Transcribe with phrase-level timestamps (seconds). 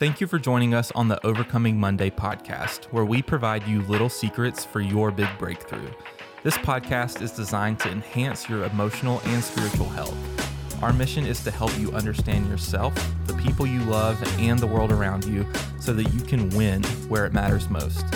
[0.00, 4.08] Thank you for joining us on the Overcoming Monday podcast, where we provide you little
[4.08, 5.90] secrets for your big breakthrough.
[6.42, 10.16] This podcast is designed to enhance your emotional and spiritual health.
[10.82, 12.94] Our mission is to help you understand yourself,
[13.26, 15.46] the people you love, and the world around you
[15.78, 18.06] so that you can win where it matters most.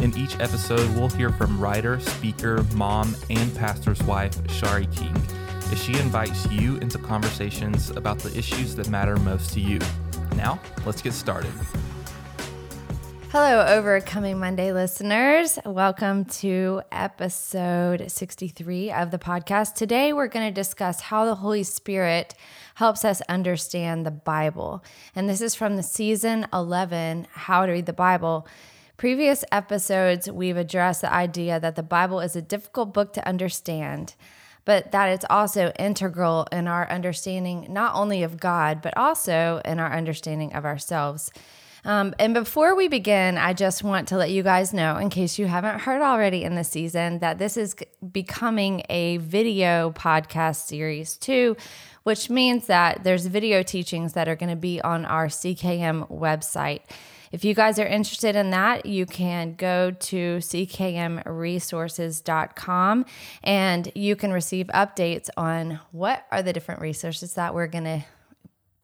[0.00, 5.14] In each episode, we'll hear from writer, speaker, mom, and pastor's wife, Shari King,
[5.70, 9.80] as she invites you into conversations about the issues that matter most to you.
[10.36, 11.52] Now, let's get started.
[13.30, 15.58] Hello, Overcoming Monday listeners.
[15.64, 19.74] Welcome to episode 63 of the podcast.
[19.74, 22.34] Today, we're going to discuss how the Holy Spirit
[22.74, 24.84] helps us understand the Bible.
[25.14, 28.46] And this is from the season 11, How to Read the Bible.
[28.96, 34.14] Previous episodes, we've addressed the idea that the Bible is a difficult book to understand,
[34.66, 39.80] but that it's also integral in our understanding not only of God, but also in
[39.80, 41.30] our understanding of ourselves.
[41.86, 45.38] Um, and before we begin, I just want to let you guys know, in case
[45.38, 47.76] you haven't heard already in the season, that this is
[48.10, 51.56] becoming a video podcast series too,
[52.02, 56.80] which means that there's video teachings that are going to be on our CKM website.
[57.32, 63.04] If you guys are interested in that, you can go to ckmresources.com
[63.42, 68.04] and you can receive updates on what are the different resources that we're going to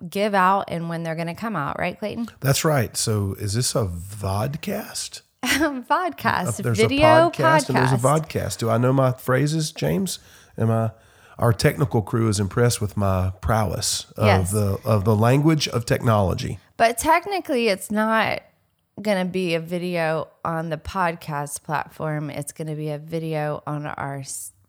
[0.09, 2.29] give out and when they're going to come out, right, Clayton?
[2.41, 2.97] That's right.
[2.97, 5.23] So is this a vodcast?
[5.45, 7.69] vodcast, Uh, there's video a podcast, podcast.
[7.69, 8.59] and there's a vodcast.
[8.59, 10.19] Do I know my phrases, James?
[10.59, 10.91] Am I?
[11.39, 14.53] Our technical crew is impressed with my prowess of Yes.
[14.53, 16.59] the of the language of technology.
[16.83, 18.43] But technically, it's not
[19.01, 22.29] going to be a video on the podcast platform.
[22.29, 24.25] It's going to be a video on our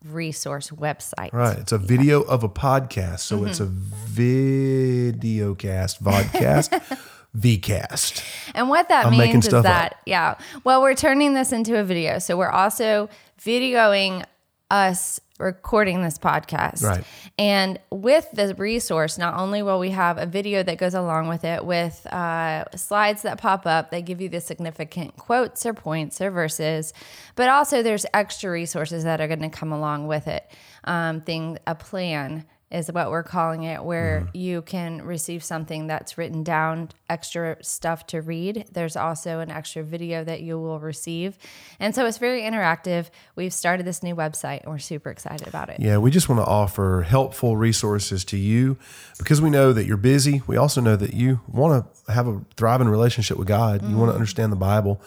[0.05, 1.33] resource website.
[1.33, 1.57] Right.
[1.57, 6.99] It's a video of a podcast, so it's a video cast, vodcast,
[7.35, 8.23] vcast.
[8.53, 9.97] And what that I'm means is that, up.
[10.05, 12.19] yeah, well, we're turning this into a video.
[12.19, 13.09] So we're also
[13.41, 14.23] videoing
[14.69, 16.83] us recording this podcast.
[16.83, 17.03] Right.
[17.37, 21.43] And with the resource, not only will we have a video that goes along with
[21.43, 26.21] it with uh, slides that pop up that give you the significant quotes or points
[26.21, 26.93] or verses,
[27.35, 30.49] but also there's extra resources that are going to come along with it.
[30.85, 34.37] Um, thing, a plan is what we're calling it, where Mm-hmm.
[34.37, 38.65] you can receive something that's written down, extra stuff to read.
[38.71, 41.37] There's also an extra video that you will receive.
[41.79, 43.09] And so it's very interactive.
[43.35, 45.79] We've started this new website and we're super excited about it.
[45.79, 48.77] Yeah, we just want to offer helpful resources to you
[49.19, 50.41] because we know that you're busy.
[50.47, 53.87] We also know that you want to have a thriving relationship with God.
[53.87, 54.99] You want to understand the Bible,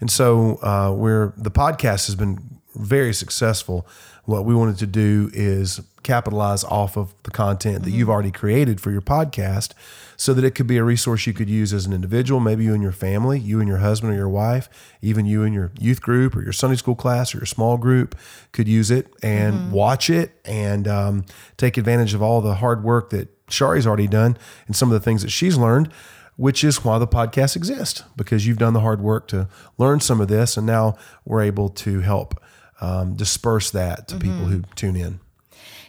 [0.00, 3.86] and so uh, we're the podcast has been very successful.
[4.24, 8.80] What we wanted to do is capitalize off of the content that you've already created
[8.80, 9.72] for your podcast
[10.16, 12.72] so that it could be a resource you could use as an individual, maybe you
[12.72, 14.68] and your family, you and your husband or your wife,
[15.00, 18.16] even you and your youth group or your Sunday school class or your small group
[18.52, 21.24] could use it and watch it and um,
[21.56, 24.36] take advantage of all the hard work that Shari's already done
[24.68, 25.92] and some of the things that she's learned.
[26.36, 30.18] Which is why the podcast exists because you've done the hard work to learn some
[30.18, 30.96] of this, and now
[31.26, 32.42] we're able to help
[32.82, 35.20] um, disperse that to people who tune in.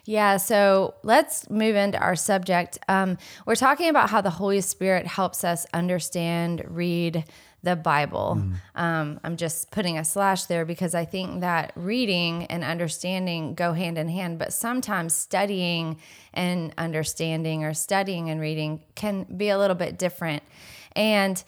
[0.05, 2.77] Yeah, so let's move into our subject.
[2.87, 7.23] Um, we're talking about how the Holy Spirit helps us understand, read
[7.63, 8.37] the Bible.
[8.75, 13.71] Um, I'm just putting a slash there because I think that reading and understanding go
[13.71, 15.97] hand in hand, but sometimes studying
[16.33, 20.43] and understanding or studying and reading can be a little bit different.
[20.93, 21.41] And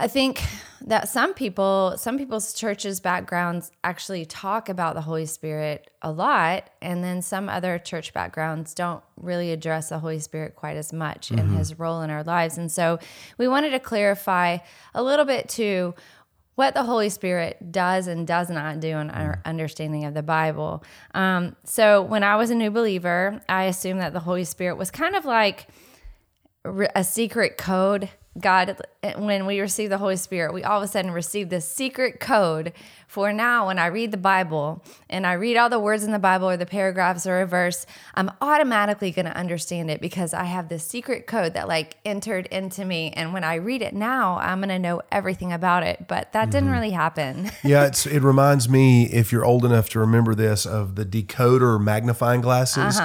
[0.00, 0.42] I think
[0.86, 6.70] that some people, some people's churches' backgrounds actually talk about the Holy Spirit a lot,
[6.80, 11.30] and then some other church backgrounds don't really address the Holy Spirit quite as much
[11.30, 12.56] and his role in our lives.
[12.56, 12.98] And so
[13.36, 14.58] we wanted to clarify
[14.94, 15.94] a little bit to
[16.54, 20.82] what the Holy Spirit does and does not do in our understanding of the Bible.
[21.12, 24.90] Um, so when I was a new believer, I assumed that the Holy Spirit was
[24.90, 25.68] kind of like
[26.64, 28.08] a secret code.
[28.38, 28.80] God,
[29.16, 32.72] when we receive the Holy Spirit, we all of a sudden receive this secret code
[33.08, 33.66] for now.
[33.66, 36.56] When I read the Bible and I read all the words in the Bible or
[36.56, 40.84] the paragraphs or a verse, I'm automatically going to understand it because I have this
[40.84, 43.12] secret code that like entered into me.
[43.16, 46.06] And when I read it now, I'm going to know everything about it.
[46.06, 47.50] But that didn't really happen.
[47.62, 51.80] Yeah, it's, it reminds me, if you're old enough to remember this, of the decoder
[51.80, 52.98] magnifying glasses.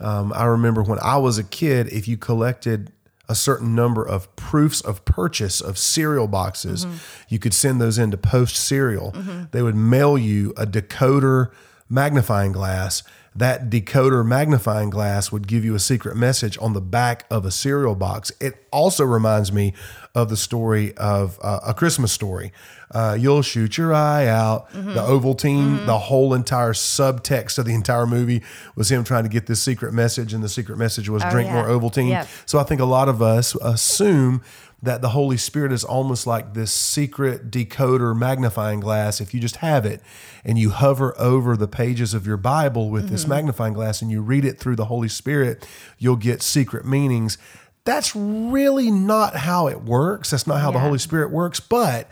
[0.00, 2.92] Um, I remember when I was a kid, if you collected
[3.30, 6.84] a certain number of proofs of purchase of cereal boxes,
[7.28, 9.12] you could send those in to Post Cereal.
[9.12, 9.44] Mm-hmm.
[9.52, 11.52] They would mail you a decoder
[11.88, 13.04] magnifying glass
[13.34, 17.50] that decoder magnifying glass would give you a secret message on the back of a
[17.50, 18.32] cereal box.
[18.40, 19.72] It also reminds me
[20.14, 22.52] of the story of uh, a Christmas story.
[22.90, 24.68] Uh, you'll shoot your eye out.
[24.72, 24.94] Mm-hmm.
[24.94, 28.42] The Ovaltine, the whole entire subtext of the entire movie
[28.74, 31.54] was him trying to get this secret message, and the secret message was drink Oh,
[31.54, 31.66] yeah.
[31.66, 32.08] more Ovaltine.
[32.08, 32.26] Yep.
[32.46, 34.42] So I think a lot of us assume
[34.82, 39.20] that the Holy Spirit is almost like this secret decoder magnifying glass.
[39.20, 40.00] If you just have it
[40.44, 43.30] and you hover over the pages of your Bible with this mm-hmm.
[43.30, 45.68] magnifying glass and you read it through the Holy Spirit,
[45.98, 47.36] you'll get secret meanings.
[47.84, 50.30] That's really not how it works.
[50.30, 52.08] That's not how the Holy Spirit works, but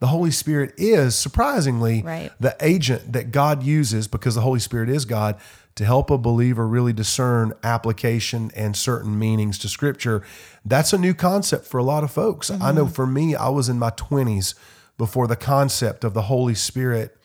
[0.00, 2.30] the Holy Spirit is surprisingly Right.
[2.38, 5.36] the agent that God uses because the Holy Spirit is God
[5.74, 10.22] to help a believer really discern application and certain meanings to scripture.
[10.68, 12.50] That's a new concept for a lot of folks.
[12.50, 14.54] I know for me, I was in my 20s
[14.98, 17.16] before the concept of the Holy Spirit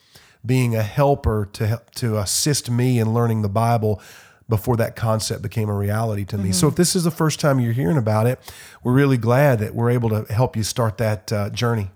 [0.46, 4.02] being a helper to help, to assist me in learning the Bible
[4.50, 6.52] before that concept became a reality to me.
[6.52, 8.40] So if this is the first time you're hearing about it,
[8.84, 11.90] we're really glad that we're able to help you start that uh, journey.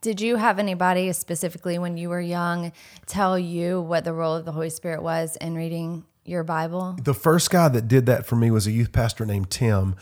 [0.00, 2.72] Did you have anybody specifically when you were young
[3.06, 6.96] tell you what the role of the Holy Spirit was in reading your Bible?
[7.02, 9.94] The first guy that did that for me was a youth pastor named Tim.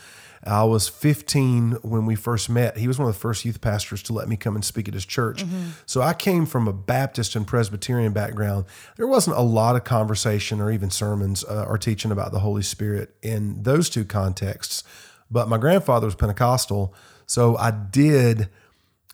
[0.45, 2.79] I was 15 when we first met.
[2.79, 4.95] He was one of the first youth pastors to let me come and speak at
[4.95, 5.45] his church.
[5.87, 8.67] So I came from a Baptist and Presbyterian background.
[8.97, 12.63] There wasn't a lot of conversation or even sermons uh, or teaching about the Holy
[12.63, 14.85] Spirit in those two contexts.
[15.31, 16.95] But my grandfather was Pentecostal.
[17.27, 18.49] So I did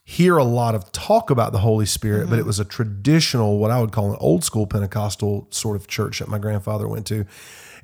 [0.06, 3.71] hear a lot of talk about the Holy Spirit, but it was a traditional, what
[3.71, 7.25] I would call an old school Pentecostal sort of church that my grandfather went to.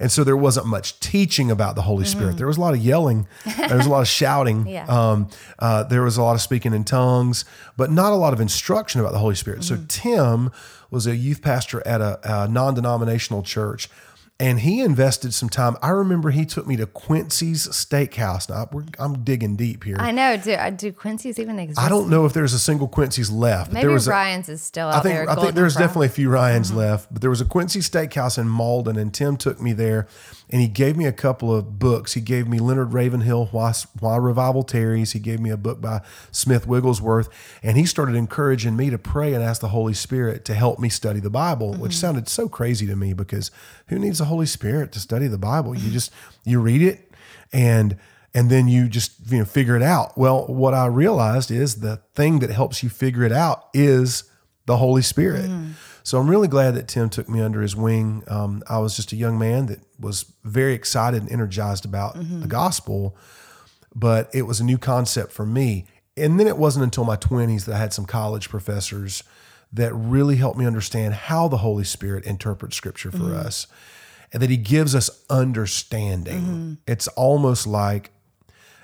[0.00, 2.38] And so there wasn't much teaching about the Holy Spirit.
[2.38, 3.29] There was a lot of yelling,
[3.69, 4.87] there was a lot of shouting, Yeah.
[4.87, 7.44] um, uh, there was a lot of speaking in tongues,
[7.76, 9.62] but not a lot of instruction about the Holy Spirit.
[9.62, 10.50] So Tim
[10.91, 13.88] was a youth pastor at a, a non denominational church.
[14.41, 15.77] And he invested some time.
[15.83, 18.49] I remember he took me to Quincy's Steakhouse.
[18.49, 19.97] Now we're, I'm digging deep here.
[19.99, 20.39] I know.
[20.39, 21.79] Do, do Quincy's even exist?
[21.79, 23.69] I don't know if there's a single Quincy's left.
[23.69, 25.31] but Maybe there was a, Ryan's is still out I think there.
[25.31, 26.79] I think there's definitely a few Ryans mm-hmm.
[26.79, 30.09] left, but there was a Quincy Steakhouse in Mauldin, and Tim took me there,
[30.50, 32.14] and he gave me a couple of books.
[32.14, 35.12] He gave me Leonard Ravenhill, Why, Why Revival Tarries.
[35.12, 36.02] He gave me a book by
[36.32, 37.29] Smith Wigglesworth,
[37.62, 40.88] and he started encouraging me to pray and ask the Holy Spirit to help me
[40.88, 42.00] study the Bible, which mm-hmm.
[42.00, 43.50] sounded so crazy to me because
[43.88, 45.75] who needs the Holy Spirit to study the Bible?
[45.75, 46.12] You just
[46.44, 47.12] you read it
[47.53, 47.96] and
[48.35, 50.17] and then you just you know figure it out.
[50.17, 54.25] Well, what I realized is the thing that helps you figure it out is
[54.67, 55.50] the Holy Spirit.
[55.50, 55.73] Mm.
[56.11, 58.25] So I'm really glad that Tim took me under his wing.
[58.27, 62.25] Um, I was just a young man that was very excited and energized about the
[62.25, 62.49] mm-hmm.
[62.49, 63.17] gospel,
[63.95, 65.85] but it was a new concept for me.
[66.17, 69.23] And then it wasn't until my 20s that I had some college professors
[69.73, 73.47] that really helped me understand how the Holy Spirit interprets scripture for mm-hmm.
[73.47, 73.69] us
[74.33, 76.41] and that he gives us understanding.
[76.41, 76.75] Mm-hmm.
[76.89, 78.11] It's almost like,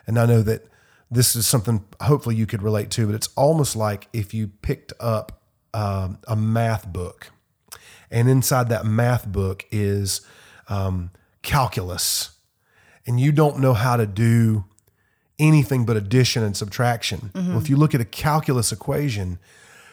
[0.07, 0.69] and I know that
[1.11, 4.93] this is something hopefully you could relate to, but it's almost like if you picked
[5.01, 5.36] up
[5.77, 7.31] um, a math book,
[8.11, 10.21] and inside that math book is
[10.69, 11.11] um,
[11.43, 12.31] calculus,
[13.07, 14.65] and you don't know how to do
[15.39, 17.31] anything but addition and subtraction.
[17.35, 19.39] Well, if you look at a calculus equation,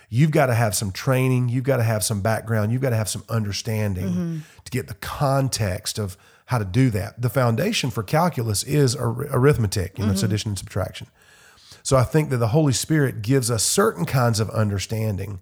[0.09, 2.95] you've got to have some training, you've got to have some background, you've got to
[2.95, 6.15] have some understanding to get the context of
[6.45, 7.21] how to do that.
[7.21, 11.07] The foundation for calculus is ar- arithmetic, you know, it's addition and subtraction.
[11.93, 15.41] So I think that the Holy Spirit gives us certain kinds of understanding,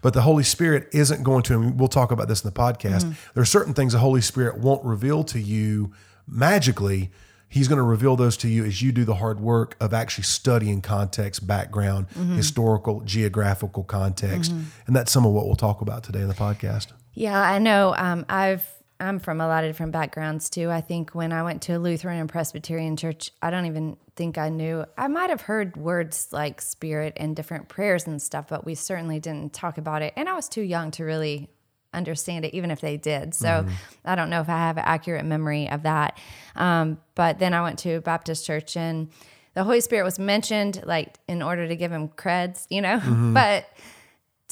[0.00, 3.14] but the Holy Spirit isn't going to, and we'll talk about this in the podcast.
[3.34, 5.92] There are certain things the Holy Spirit won't reveal to you
[6.26, 7.10] magically.
[7.50, 10.24] He's going to reveal those to you as you do the hard work of actually
[10.24, 14.52] studying context, background, historical, geographical context.
[14.86, 16.92] And that's some of what we'll talk about today in the podcast.
[17.12, 17.94] Yeah, I know.
[17.98, 18.66] Um, I've
[19.00, 20.70] I'm from a lot of different backgrounds too.
[20.70, 24.38] I think when I went to a Lutheran and Presbyterian church, I don't even think
[24.38, 24.84] I knew.
[24.96, 29.18] I might have heard words like spirit and different prayers and stuff, but we certainly
[29.18, 30.12] didn't talk about it.
[30.16, 31.50] And I was too young to really
[31.92, 33.34] understand it, even if they did.
[33.34, 33.66] So
[34.04, 36.18] I don't know if I have an accurate memory of that.
[36.56, 39.08] Um, but then I went to a Baptist church and
[39.54, 43.00] the Holy Spirit was mentioned, like in order to give him creds, you know.
[43.34, 43.66] but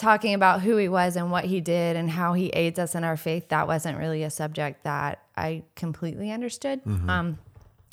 [0.02, 3.04] talking about who he was and what he did and how he aids us in
[3.04, 6.80] our faith, that wasn't really a subject that I completely understood.
[7.08, 7.38] Um,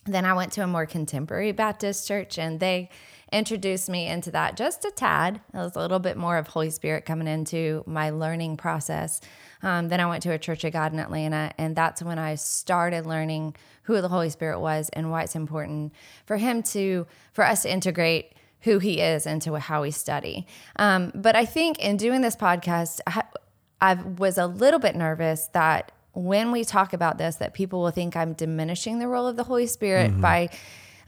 [0.06, 2.90] then I went to a more contemporary Baptist church and they
[3.32, 5.40] introduced me into that just a tad.
[5.54, 9.22] It was a little bit more of Holy Spirit coming into my learning process.
[9.62, 12.36] Um, then I went to a Church of God in Atlanta, and that's when I
[12.36, 15.94] started learning who the Holy Spirit was and why it's important
[16.26, 20.46] for Him to, for us to integrate who He is into how we study.
[20.78, 23.24] Um, but I think in doing this podcast, I,
[23.82, 27.92] I was a little bit nervous that when we talk about this, that people will
[27.92, 30.22] think I'm diminishing the role of the Holy Spirit Mm-hmm.
[30.22, 30.50] by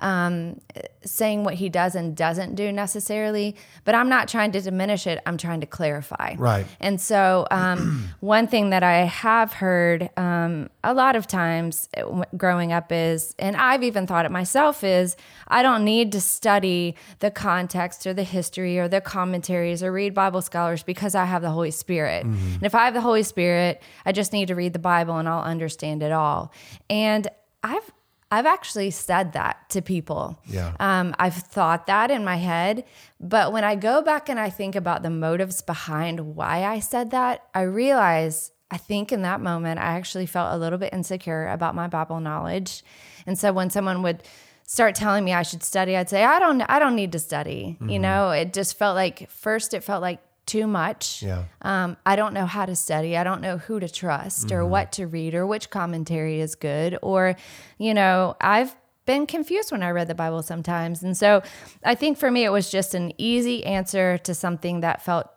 [0.02, 0.60] um,
[1.06, 3.56] saying what he does and doesn't do necessarily.
[3.86, 5.22] But I'm not trying to diminish it.
[5.26, 6.36] I'm trying to clarify.
[6.38, 6.66] Right.
[6.80, 12.24] And so, um, one thing that I have heard um, a lot of times uh,
[12.36, 15.16] growing up is, and I've even thought it myself, is
[15.48, 20.14] I don't need to study the context or the history or the commentaries or read
[20.14, 22.26] Bible scholars because I have the Holy Spirit.
[22.26, 25.30] And if I have the Holy Spirit, I just need to read the Bible and
[25.30, 26.52] I'll understand it all.
[26.90, 27.28] And
[27.64, 27.92] I've
[28.32, 30.40] I've actually said that to people.
[30.46, 30.74] Yeah.
[30.80, 32.86] Um, I've thought that in my head,
[33.20, 37.12] but when I go back and I think about the motives behind why I said
[37.12, 41.48] that, I realize I think in that moment I actually felt a little bit insecure
[41.48, 42.84] about my Bible knowledge.
[43.28, 44.24] And so when someone would
[44.66, 47.78] start telling me I should study, I'd say, I don't I don't need to study.
[47.82, 50.20] You know, it just felt like first it felt like
[50.52, 51.24] too much.
[51.24, 51.46] Yeah.
[51.62, 53.16] Um, I don't know how to study.
[53.16, 57.00] I don't know who to trust or what to read or which commentary is good.
[57.02, 57.38] Or,
[57.78, 61.04] you know, I've been confused when I read the Bible sometimes.
[61.04, 61.42] And so
[61.86, 65.28] I think for me, it was just an easy answer to something that felt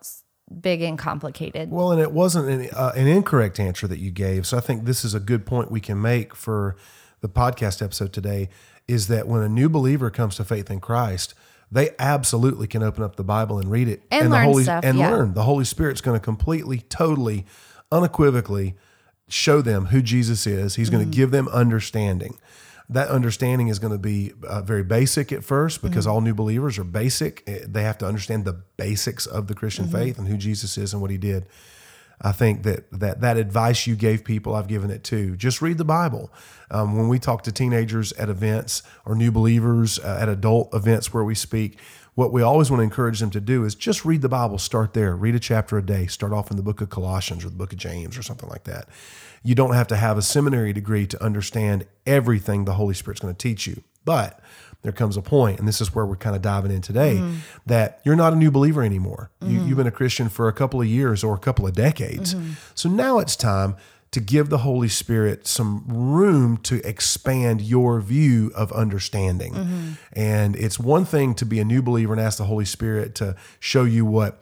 [0.59, 1.71] big and complicated.
[1.71, 4.45] Well, and it wasn't an, uh, an incorrect answer that you gave.
[4.45, 6.75] So I think this is a good point we can make for
[7.21, 8.49] the podcast episode today
[8.85, 11.33] is that when a new believer comes to faith in Christ,
[11.71, 14.83] they absolutely can open up the Bible and read it And the learn Holy stuff,
[14.85, 15.09] and yeah.
[15.09, 15.33] learn.
[15.33, 17.45] The Holy Spirit's going to completely, totally,
[17.91, 18.75] unequivocally
[19.27, 20.75] show them who Jesus is.
[20.75, 21.11] He's going Mm-hmm.
[21.11, 22.37] to give them understanding.
[22.87, 25.87] That understanding is going to be uh, very basic at first Mm-hmm.
[25.87, 27.43] because all new believers are basic.
[27.47, 29.95] Eh, They have to understand the basics of the Christian Mm-hmm.
[29.97, 31.47] faith and who Jesus is and what he did.
[32.21, 35.35] I think that that that advice you gave people, I've given it too.
[35.35, 36.31] Just read the Bible.
[36.71, 41.13] Um, when we talk to teenagers at events or new believers uh, at adult events
[41.13, 41.77] where we speak,
[42.15, 44.57] what we always want to encourage them to do is just read the Bible.
[44.57, 45.15] Start there.
[45.15, 46.07] Read a chapter a day.
[46.07, 48.63] Start off in the book of Colossians or the book of James or something like
[48.63, 48.87] that.
[49.43, 53.35] You don't have to have a seminary degree to understand everything the Holy Spirit's going
[53.35, 54.39] to teach you, but
[54.85, 57.37] there comes a point, and this is where we're kind of diving in today, mm-hmm.
[57.65, 59.31] that you're not a new believer anymore.
[59.41, 59.67] You, mm-hmm.
[59.67, 62.35] you've been a Christian for a couple of years or a couple of decades.
[62.35, 62.51] Mm-hmm.
[62.75, 63.75] So now it's time
[64.11, 69.97] to give the Holy Spirit some room to expand your view of understanding.
[70.13, 73.35] And it's one thing to be a new believer and ask the Holy Spirit to
[73.59, 74.39] show you what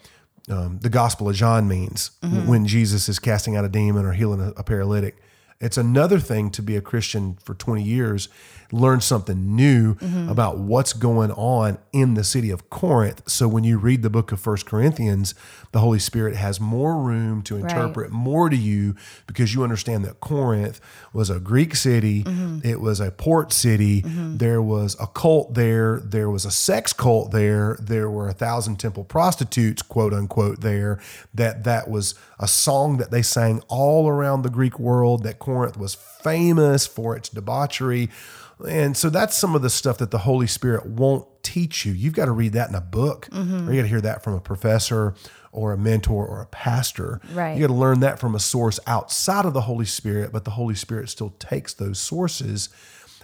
[0.49, 4.41] um, the Gospel of John means when Jesus is casting out a demon or healing
[4.41, 5.15] a, a paralytic.
[5.63, 8.27] It's another thing to be a Christian for 20 years,
[8.73, 10.27] learn something new mm-hmm.
[10.29, 13.21] about what's going on in the city of Corinth.
[13.29, 15.35] So when you read the book of First Corinthians,
[15.71, 18.95] the Holy Spirit has more room to interpret more to you
[19.27, 20.81] because you understand that Corinth
[21.13, 22.59] was a Greek city, mm-hmm.
[22.63, 24.37] it was a port city, mm-hmm.
[24.37, 28.77] there was a cult there, there was a sex cult there, there were a thousand
[28.77, 30.99] temple prostitutes, quote unquote, there.
[31.33, 35.23] That that was a song that they sang all around the Greek world.
[35.23, 38.09] That Corinth was famous for its debauchery.
[38.67, 41.93] And so that's some of the stuff that the Holy Spirit won't teach you.
[41.93, 43.67] You've got to read that in a book, mm-hmm.
[43.67, 45.15] or you got to hear that from a professor
[45.51, 47.21] or a mentor or a pastor.
[47.33, 47.55] Right.
[47.55, 50.51] You got to learn that from a source outside of the Holy Spirit, but the
[50.51, 52.69] Holy Spirit still takes those sources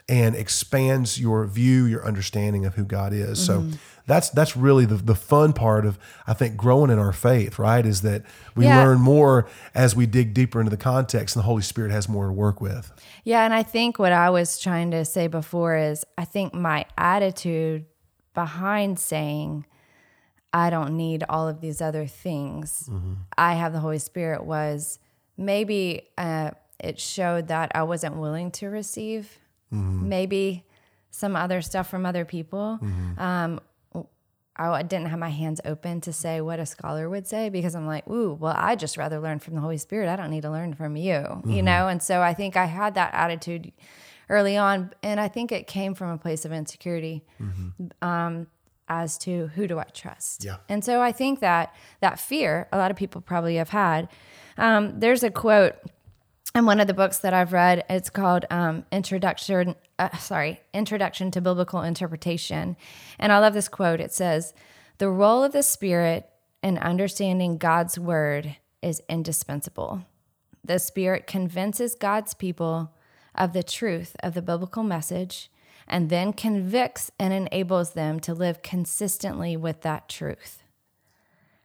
[0.10, 3.40] and expands your view, your understanding of who God is.
[3.48, 3.72] Mm-hmm.
[3.72, 7.60] So that's that's really the, the fun part of I think growing in our faith,
[7.60, 7.86] right?
[7.86, 8.24] Is that
[8.56, 8.84] we Yeah.
[8.84, 12.26] learn more as we dig deeper into the context and the Holy Spirit has more
[12.26, 12.92] to work with.
[13.24, 16.86] Yeah, and I think what I was trying to say before is I think my
[16.98, 17.86] attitude
[18.34, 19.66] behind saying
[20.52, 22.90] I don't need all of these other things.
[23.38, 24.98] I have the Holy Spirit was
[25.38, 29.38] maybe uh, it showed that I wasn't willing to receive
[29.72, 30.66] maybe
[31.12, 32.80] some other stuff from other people.
[33.18, 33.60] Um,
[34.56, 37.88] I didn't have my hands open to say what a scholar would say because I'm
[37.88, 40.10] like, ooh, well, I just rather learn from the Holy Spirit.
[40.10, 41.88] I don't need to learn from you, you know?
[41.88, 43.72] And so I think I had that attitude
[44.28, 44.92] early on.
[45.02, 47.24] And I think it came from a place of insecurity
[48.02, 48.48] um,
[48.90, 50.44] as to who do I trust?
[50.44, 50.58] Yeah.
[50.68, 54.10] And so I think that that fear, a lot of people probably have had.
[54.58, 55.76] Um, there's a quote
[56.56, 57.84] in one of the books that I've read.
[57.90, 59.76] It's called um, Introduction.
[59.98, 62.76] Uh, sorry, Introduction to Biblical Interpretation,
[63.18, 64.00] and I love this quote.
[64.00, 64.54] It says,
[64.98, 66.30] "The role of the Spirit
[66.62, 70.06] in understanding God's word is indispensable.
[70.64, 72.94] The Spirit convinces God's people
[73.36, 75.52] of the truth of the biblical message."
[75.92, 80.62] And then convicts and enables them to live consistently with that truth.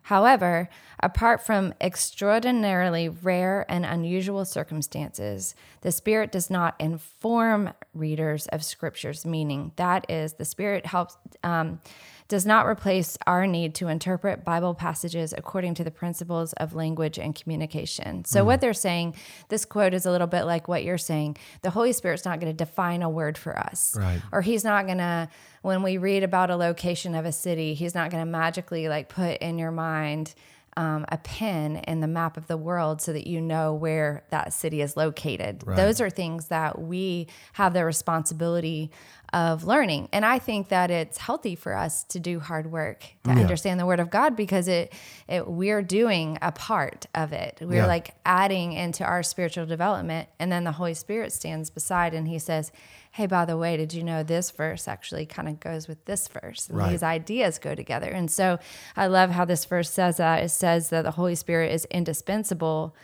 [0.04, 0.68] However,
[1.00, 9.24] apart from extraordinarily rare and unusual circumstances, the Spirit does not inform readers of Scripture's
[9.24, 9.72] meaning.
[9.76, 11.80] That is, the Spirit helps, um,
[12.28, 17.18] does not replace our need to interpret Bible passages according to the principles of language
[17.18, 18.24] and communication.
[18.24, 19.14] So, what they're saying,
[19.48, 21.36] this quote is a little bit like what you're saying.
[21.62, 24.22] The Holy Spirit's not going to define a word for us, Right.
[24.32, 25.28] or He's not going to,
[25.62, 29.08] when we read about a location of a city, He's not going to magically like
[29.08, 30.34] put in your mind.
[30.76, 34.52] Um, a pin in the map of the world so that you know where that
[34.52, 35.60] city is located.
[35.60, 38.90] Those are things that we have the responsibility
[39.32, 40.08] of learning.
[40.12, 43.86] And I think that it's healthy for us to do hard work to understand the
[43.86, 44.92] word of God because it,
[45.28, 47.58] it we're doing a part of it.
[47.60, 47.86] We're Yeah.
[47.86, 52.38] like adding into our spiritual development and then the Holy Spirit stands beside and he
[52.38, 52.70] says,
[53.14, 56.26] "Hey, by the way, did you know this verse actually kind of goes with this
[56.28, 56.68] verse?
[56.68, 56.90] And Right.
[56.90, 58.58] these ideas go together." And so
[58.96, 60.42] I love how this verse says that.
[60.42, 62.94] It says that the Holy Spirit is indispensable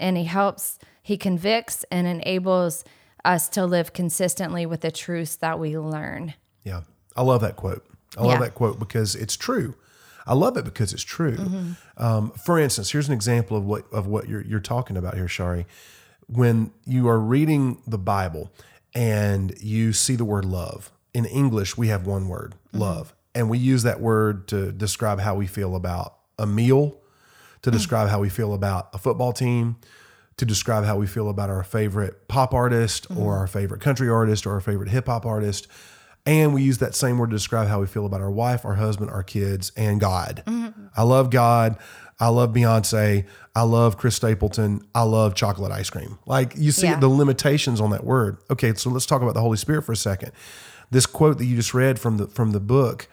[0.00, 2.84] and he helps he convicts and enables
[3.24, 6.82] us to live consistently with the truths that we learn Yeah.
[7.16, 7.84] I love that quote.
[8.16, 8.46] I love Yeah.
[8.46, 9.74] that quote because it's true.
[10.26, 11.36] I love it because it's true.
[11.96, 15.28] Um, for instance, here's an example of what of what you're you're talking about here,
[15.28, 15.66] Shari.
[16.28, 18.50] When you are reading the Bible
[18.94, 22.78] and you see the word love in English, we have one word, mm-hmm.
[22.78, 26.98] love, and we use that word to describe how we feel about a meal,
[27.62, 27.72] to mm.
[27.72, 29.76] describe how we feel about a football team,
[30.36, 33.38] to describe how we feel about our favorite pop artist or mm.
[33.38, 35.68] our favorite country artist or our favorite hip hop artist.
[36.24, 38.76] And we use that same word to describe how we feel about our wife, our
[38.76, 40.42] husband, our kids, and God.
[40.46, 40.86] Mm-hmm.
[40.96, 41.78] I love God.
[42.20, 43.26] I love Beyonce.
[43.54, 44.86] I love Chris Stapleton.
[44.94, 46.18] I love chocolate ice cream.
[46.26, 47.00] Like you see Yeah.
[47.00, 48.38] the limitations on that word.
[48.50, 50.32] Okay, so let's talk about the Holy Spirit for a second.
[50.90, 53.08] This quote that you just read from the from the book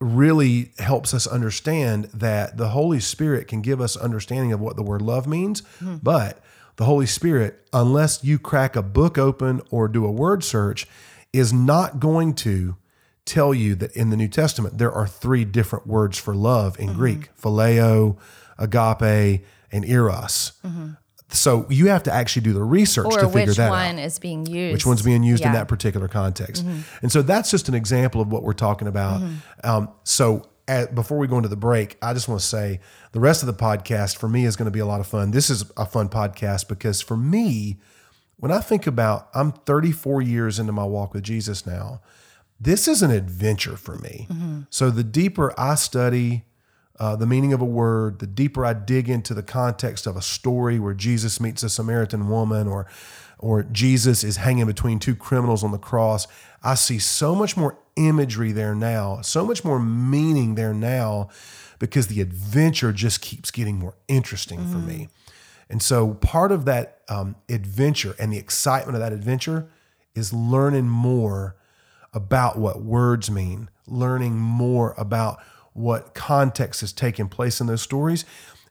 [0.00, 4.82] really helps us understand that the Holy Spirit can give us understanding of what the
[4.82, 5.96] word love means, hmm.
[6.02, 6.42] but
[6.76, 10.86] the Holy Spirit, unless you crack a book open or do a word search,
[11.32, 12.76] is not going to
[13.24, 16.88] tell you that in the New Testament there are three different words for love in
[16.88, 16.98] mm-hmm.
[16.98, 18.16] Greek: phileo,
[18.62, 20.52] agape, and eros.
[21.30, 23.72] So you have to actually do the research or to figure that out.
[23.72, 25.52] which one is being used which one's being used in Yeah.
[25.52, 25.60] Mm-hmm.
[25.60, 26.62] that particular context.
[27.00, 29.22] And so that's just an example of what we're talking about.
[29.64, 32.80] Um, so at, before we go into the break, I just want to say
[33.12, 35.30] the rest of the podcast for me is going to be a lot of fun.
[35.30, 37.80] This is a fun podcast because for me,
[38.36, 42.02] when I think about, I'm 34 years into my walk with Jesus now.
[42.60, 44.28] This is an adventure for me.
[44.70, 46.44] So the deeper I study,
[46.98, 50.22] uh, the meaning of a word, the deeper I dig into the context of a
[50.22, 52.86] story where Jesus meets a Samaritan woman or
[53.38, 56.28] or Jesus is hanging between two criminals on the cross,
[56.62, 61.28] I see so much more imagery there now, so much more meaning there now
[61.80, 65.08] because the adventure just keeps getting more interesting for me.
[65.68, 69.68] And so part of that um, adventure and the excitement of that adventure
[70.14, 71.56] is learning more
[72.12, 78.24] about what words mean, learning more about what context is taking place in those stories.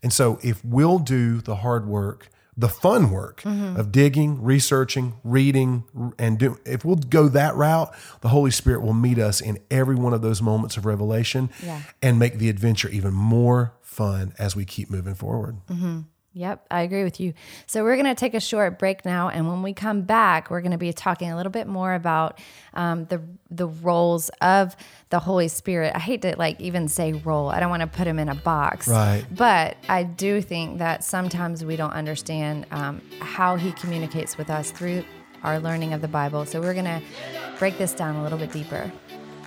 [0.04, 3.80] And so if we'll do the hard work, the fun work mm-hmm.
[3.80, 5.84] of digging, researching, reading,
[6.20, 9.96] and do if we'll go that route, the Holy Spirit will meet us in every
[9.96, 11.82] one of those moments of revelation Yeah.
[12.02, 15.58] and make the adventure even more fun as we keep moving forward.
[15.70, 16.02] Mm-hmm.
[16.34, 17.34] Yep, I agree with you.
[17.68, 20.62] So we're going to take a short break now, and when we come back, we're
[20.62, 22.40] going to be talking a little bit more about
[22.74, 24.78] um, the the roles of
[25.10, 25.92] the Holy Spirit.
[25.94, 27.50] I hate to like even say role.
[27.50, 29.26] I don't want to put him in a box, Right.
[29.30, 34.72] But I do think that sometimes we don't understand um, how he communicates with us
[34.72, 35.04] through
[35.44, 36.46] our learning of the Bible.
[36.46, 37.02] So we're going to
[37.60, 38.90] break this down a little bit deeper.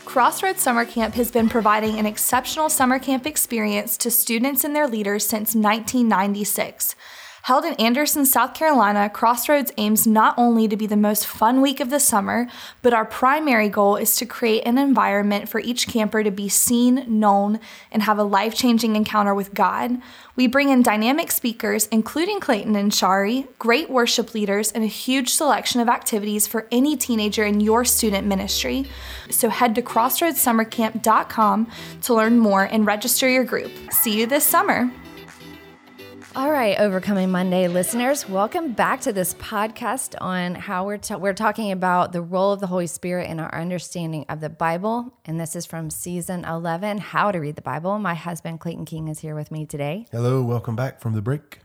[0.04, 4.86] Crossroads Summer Camp has been providing an exceptional summer camp experience to students and their
[4.86, 6.94] leaders since 1996.
[7.44, 11.78] Held in Anderson, South Carolina, Crossroads aims not only to be the most fun week
[11.78, 12.48] of the summer,
[12.80, 17.04] but our primary goal is to create an environment for each camper to be seen,
[17.06, 17.60] known,
[17.92, 19.98] and have a life changing encounter with God.
[20.36, 25.28] We bring in dynamic speakers, including Clayton and Shari, great worship leaders, and a huge
[25.28, 28.86] selection of activities for any teenager in your student ministry.
[29.28, 31.70] So head to crossroadssummercamp.com
[32.04, 33.70] to learn more and register your group.
[33.92, 34.90] See you this summer.
[36.36, 41.70] All right, Overcoming Monday listeners, welcome back to this podcast on how we're we're talking
[41.70, 45.54] about the role of the Holy Spirit in our understanding of the Bible, and this
[45.54, 48.00] is from season 11, How to Read the Bible.
[48.00, 50.06] My husband Clayton King is here with me today.
[50.10, 51.60] Hello, welcome back from the break.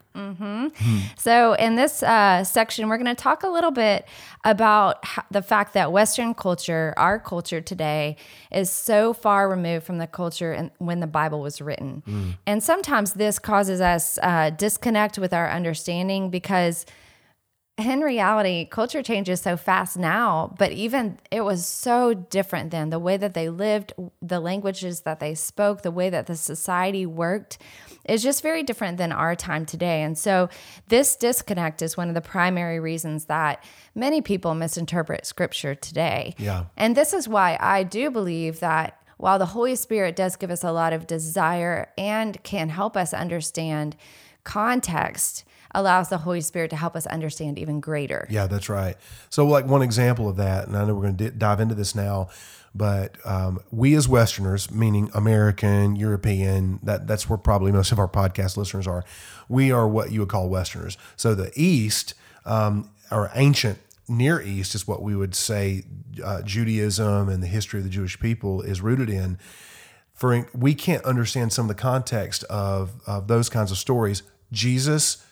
[1.17, 4.05] So, in this uh, section, we're going to talk a little bit
[4.43, 8.15] about ho- the fact that Western culture, our culture today,
[8.51, 12.35] is so far removed from the culture and when the Bible was written.
[12.45, 16.85] And sometimes this causes us uh, disconnect with our understanding because
[17.77, 22.89] in reality, culture changes so fast now, but even it was so different then.
[22.89, 27.05] The way that they lived, the languages that they spoke, the way that the society
[27.05, 27.57] worked
[28.09, 30.01] is just very different than our time today.
[30.01, 30.49] And so,
[30.87, 33.63] this disconnect is one of the primary reasons that
[33.95, 36.35] many people misinterpret scripture today.
[36.37, 36.65] Yeah.
[36.75, 40.63] And this is why I do believe that while the Holy Spirit does give us
[40.63, 43.97] a lot of desire and can help us understand
[44.45, 45.43] context,
[45.75, 48.25] allows the Holy Spirit to help us understand even greater.
[48.29, 48.95] Yeah, that's right.
[49.29, 51.75] So, like one example of that, and I know we're going to d- dive into
[51.75, 52.29] this now,
[52.73, 58.07] but um, we as Westerners, meaning American, European, that that's where probably most of our
[58.07, 59.03] podcast listeners are.
[59.47, 60.97] We are what you would call Westerners.
[61.15, 62.13] So the East,
[62.45, 65.83] um, or ancient Near East, is what we would say
[66.23, 69.37] uh, Judaism and the history of the Jewish people is rooted in.
[70.13, 74.21] For we can't understand some of the context of of those kinds of stories.
[74.51, 75.25] Jesus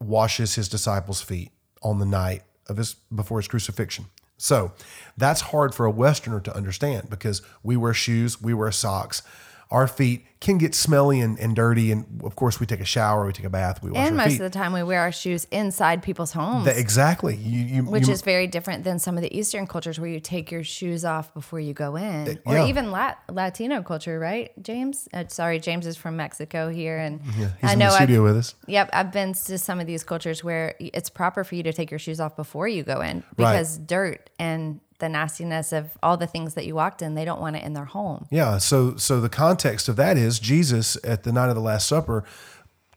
[0.00, 1.50] washes his disciples' feet
[1.82, 4.06] on the night of his before his crucifixion.
[4.40, 4.72] So
[5.18, 9.22] that's hard for a Westerner to understand because we wear shoes, we wear socks.
[9.70, 11.92] Our feet can get smelly and, and dirty.
[11.92, 14.24] And of course, we take a shower, we take a bath, we wash And our
[14.24, 14.40] most feet.
[14.40, 16.64] of the time, we wear our shoes inside people's homes.
[16.64, 17.36] That- exactly.
[17.36, 20.18] You, you, which you- is very different than some of the Eastern cultures where you
[20.18, 22.66] take your shoes off before you go in, or yeah.
[22.66, 25.08] even Lat- Latino culture, right, James?
[25.14, 28.36] Uh, sorry, James is from Mexico here, and he's I in know the I've, with
[28.38, 28.54] us.
[28.66, 31.90] Yep, I've been to some of these cultures where it's proper for you to take
[31.92, 33.52] your shoes off before you go in Right.
[33.52, 37.40] because dirt and the nastiness of all the things that you walked in, they don't
[37.40, 38.26] want it in their home.
[38.30, 38.58] Yeah.
[38.58, 42.24] So so the context of that is Jesus at the night of the Last Supper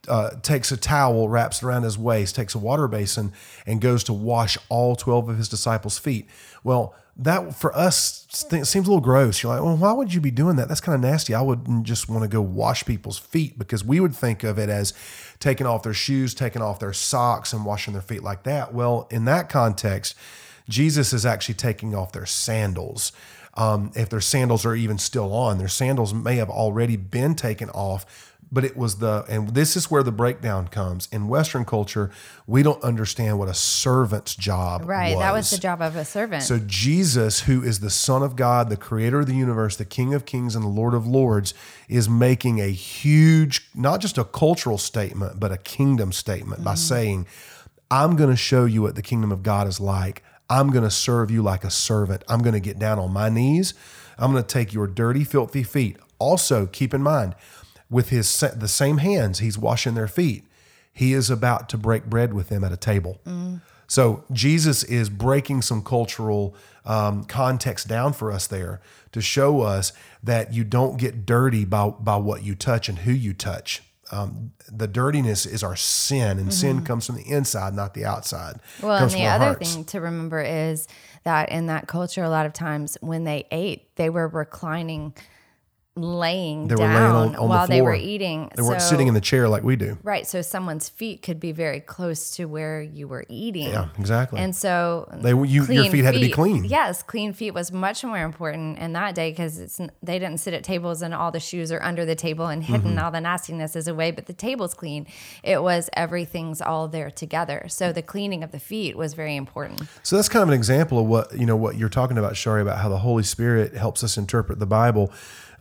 [0.06, 3.32] uh, takes a towel, wraps it around his waist, takes a water basin,
[3.66, 6.28] and goes to wash all twelve of his disciples' feet.
[6.62, 9.42] Well, that for us seems a little gross.
[9.42, 10.66] You're like, well, why would you be doing that?
[10.66, 11.32] That's kind of nasty.
[11.32, 14.68] I wouldn't just want to go wash people's feet because we would think of it
[14.68, 14.92] as
[15.38, 18.74] taking off their shoes, taking off their socks, and washing their feet like that.
[18.74, 20.16] Well, in that context,
[20.68, 23.12] Jesus is actually taking off their sandals.
[23.56, 27.70] Um, if their sandals are even still on, their sandals may have already been taken
[27.70, 28.30] off.
[28.52, 31.08] But it was the, and this is where the breakdown comes.
[31.10, 32.10] In Western culture,
[32.46, 36.44] we don't understand what a servant's job Right, that was the job of a servant.
[36.44, 40.14] so Jesus, who is the Son of God, the creator of the universe, the King
[40.14, 41.52] of Kings and the Lord of Lords,
[41.88, 47.26] is making a huge, not just a cultural statement, but a kingdom statement by saying,
[47.90, 50.22] I'm going to show you what the kingdom of God is like.
[50.48, 52.22] I'm going to serve you like a servant.
[52.28, 53.74] I'm going to get down on my knees.
[54.18, 55.96] I'm going to take your dirty, filthy feet.
[56.18, 57.34] Also, keep in mind,
[57.90, 60.44] with his the same hands he's washing their feet,
[60.92, 63.20] he is about to break bread with them at a table.
[63.86, 66.54] So Jesus is breaking some cultural
[66.84, 68.80] um, context down for us there
[69.12, 73.12] to show us that you don't get dirty by by what you touch and who
[73.12, 73.82] you touch.
[74.14, 78.54] Um, the dirtiness is our sin, and sin comes from the inside, not the outside.
[78.54, 78.86] Mm-hmm.
[78.86, 79.74] Well, and the other hearts.
[79.74, 80.86] thing to remember is
[81.24, 85.14] that in that culture, a lot of times when they ate, they were reclining,
[85.96, 88.50] laying They were laying down on, on while the they were eating.
[88.56, 89.96] They weren't sitting in the chair like we do.
[90.02, 90.26] right.
[90.26, 93.68] So someone's feet could be very close to where you were eating.
[93.68, 94.40] Yeah, exactly.
[94.40, 96.64] And so They- you- your clean feet had to be clean.
[96.64, 100.52] Yes, clean feet was much more important in that day because it's they didn't sit
[100.52, 103.04] at tables and all the shoes are under the table and hidden Mm-hmm.
[103.04, 105.06] all the nastiness is away, but the table's clean.
[105.44, 107.66] It was everything's all there together.
[107.68, 109.82] So the cleaning of the feet was very important.
[110.02, 112.62] So that's kind of an example of what you know what you're talking about, Shari,
[112.62, 115.12] about how the Holy Spirit helps us interpret the Bible.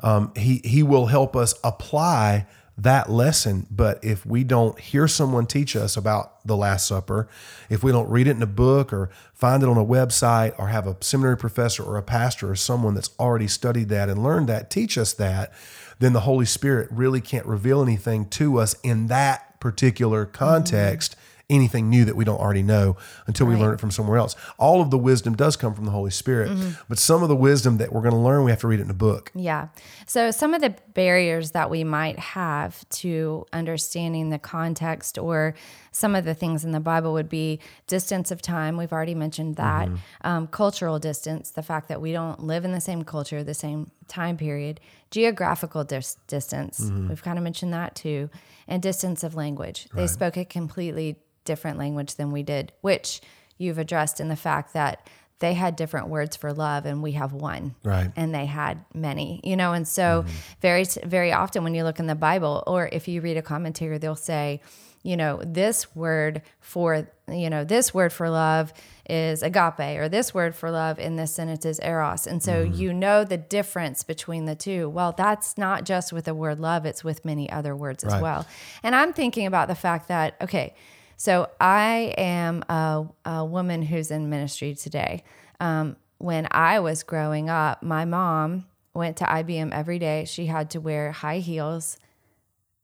[0.04, 2.46] Um, he He will help us apply
[2.78, 3.68] that lesson.
[3.70, 7.28] But if we don't hear someone teach us about the Last Supper,
[7.70, 10.68] if we don't read it in a book or find it on a website or
[10.68, 14.50] have a seminary professor or a pastor or someone that's already studied that and learned
[14.50, 15.54] that teach us that,
[16.00, 21.16] then the Holy Spirit really can't reveal anything to us in that particular context
[21.54, 24.36] anything new that we don't already know until we learn it from somewhere else.
[24.58, 26.72] All of the wisdom does come from the Holy Spirit, mm-hmm.
[26.90, 28.84] but some of the wisdom that we're going to learn, we have to read it
[28.84, 29.32] in a book.
[29.36, 29.68] Yeah.
[30.08, 35.54] So some of the barriers that we might have to understanding the context or
[35.92, 38.78] some of the things in the Bible would be distance of time.
[38.78, 39.88] We've already mentioned that.
[39.88, 40.28] Mm-hmm.
[40.28, 43.92] Um, cultural distance, the fact that we don't live in the same culture, the same
[44.08, 44.80] time period.
[45.12, 46.80] Geographical dis- distance.
[46.80, 47.10] Mm-hmm.
[47.10, 48.30] We've kind of mentioned that too.
[48.68, 49.88] And distance of language.
[49.94, 53.22] They spoke a completely different language than we did, which
[53.58, 55.08] you've addressed in the fact that
[55.40, 57.76] they had different words for love and we have one.
[57.84, 58.12] Right.
[58.16, 59.74] and they had many you know?
[59.74, 60.36] And so mm-hmm.
[60.62, 64.00] very very often when you look in the bible or if you read a commentator
[64.00, 64.62] they'll say
[65.04, 68.72] you know this word for you know this word for love
[69.10, 72.26] is agape or this word for love in this sentence is eros.
[72.26, 72.74] And so mm-hmm.
[72.74, 74.88] you know the difference between the two.
[74.88, 78.48] Well that's not just with the word love it's with many other words as well.
[78.82, 80.74] And i'm thinking about the fact that okay
[81.18, 85.24] So I am a, a woman who's in ministry today.
[85.60, 90.26] Um, when I was growing up, my mom went to IBM every day.
[90.26, 91.98] She had to wear high heels,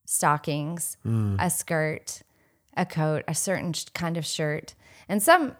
[0.06, 1.36] stockings, hmm.
[1.40, 2.22] a skirt,
[2.76, 4.74] a coat, a certain sh- kind of shirt.
[5.08, 5.56] And some,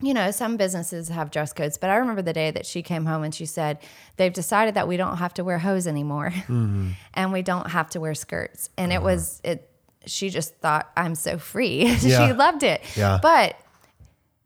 [0.00, 3.06] you know, some businesses have dress codes, but I remember the day that she came
[3.06, 3.78] home and she said,
[4.16, 6.90] they've decided that we don't have to wear hose anymore hmm.
[7.14, 8.70] and we don't have to wear skirts.
[8.76, 9.04] And it uh-huh.
[9.04, 9.70] was, it,
[10.06, 11.84] she just thought, I'm so free.
[12.00, 12.26] Yeah.
[12.28, 12.82] she loved it.
[12.96, 13.18] Yeah.
[13.22, 13.56] But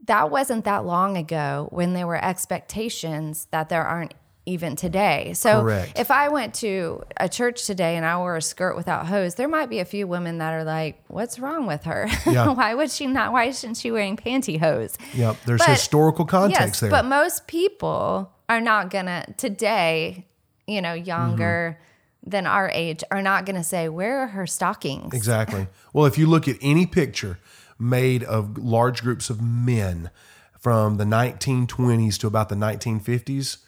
[0.07, 4.15] that wasn't that long ago when there were expectations that there aren't
[4.47, 5.33] even today.
[5.35, 5.99] So Correct.
[5.99, 9.49] if I went to a church today and I wore a skirt without hose, there
[9.49, 12.09] might be a few women that are like, "What's wrong with her?
[12.27, 12.53] Yeah.
[12.55, 13.33] why would she not?
[13.33, 15.37] Why isn't she wearing pantyhose?" Yep.
[15.45, 16.91] There's But- historical context yes, there.
[16.91, 20.25] but most people are not gonna today.
[20.67, 21.88] You know, younger Mm-hmm.
[22.27, 25.69] Than our age are not gonna say, "Where are her stockings?" Exactly.
[25.93, 27.39] Well, if you look at any picture
[27.79, 30.11] made of large groups of men
[30.59, 33.59] from the 1920s to about the 1950s,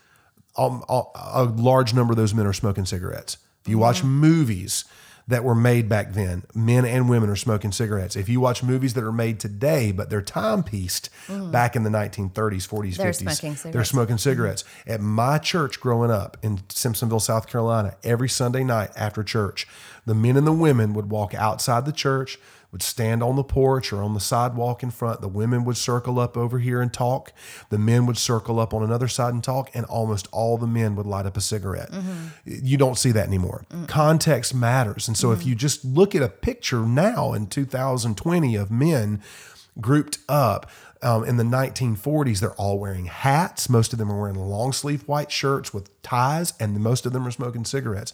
[0.57, 3.37] um, a a large number of those men are smoking cigarettes.
[3.63, 4.85] If you watch movies
[5.31, 8.17] that were made back then, men and women are smoking cigarettes.
[8.17, 11.53] If you watch movies that are made today, but they're timepieced mm.
[11.53, 14.21] back in the 1930s, 40s, They're 50s, smoking they're smoking mm-hmm.
[14.21, 14.65] cigarettes.
[14.87, 19.69] At my church growing up in Simpsonville, South Carolina, every Sunday night after church,
[20.05, 22.37] the men and the women would walk outside the church,
[22.73, 25.21] would stand on the porch or on the sidewalk in front.
[25.21, 27.33] The women would circle up over here and talk.
[27.71, 30.95] The men would circle up on another side and talk, and almost all the men
[30.97, 31.91] would light up a cigarette.
[32.45, 33.65] You don't see that anymore.
[33.87, 35.09] Context matters.
[35.09, 39.21] And so if you just look at a picture now in 2020 of men
[39.81, 40.71] grouped up.
[41.03, 43.71] Um, in the 1940s, they're all wearing hats.
[43.71, 47.27] Most of them are wearing long sleeve white shirts with ties, and most of them
[47.27, 48.13] are smoking cigarettes.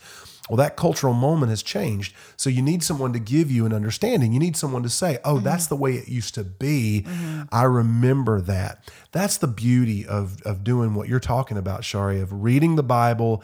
[0.48, 2.14] Well, that cultural moment has changed.
[2.36, 4.32] So you need someone to give you an understanding.
[4.32, 5.74] You need someone to say, oh, that's mm-hmm.
[5.74, 7.04] the way it used to be.
[7.06, 7.42] Mm-hmm.
[7.50, 8.88] I remember that.
[9.12, 13.42] That's the beauty of, of doing what you're talking about, Shari, of reading the Bible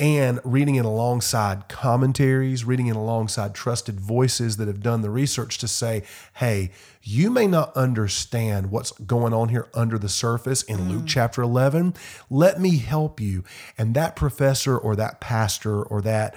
[0.00, 5.58] and reading it alongside commentaries, reading it alongside trusted voices that have done the research
[5.58, 6.70] to say, hey,
[7.02, 11.08] you may not understand what's going on here under the surface in Luke mm.
[11.08, 11.94] chapter 11.
[12.30, 13.42] Let me help you.
[13.76, 16.34] And that professor or that pastor or that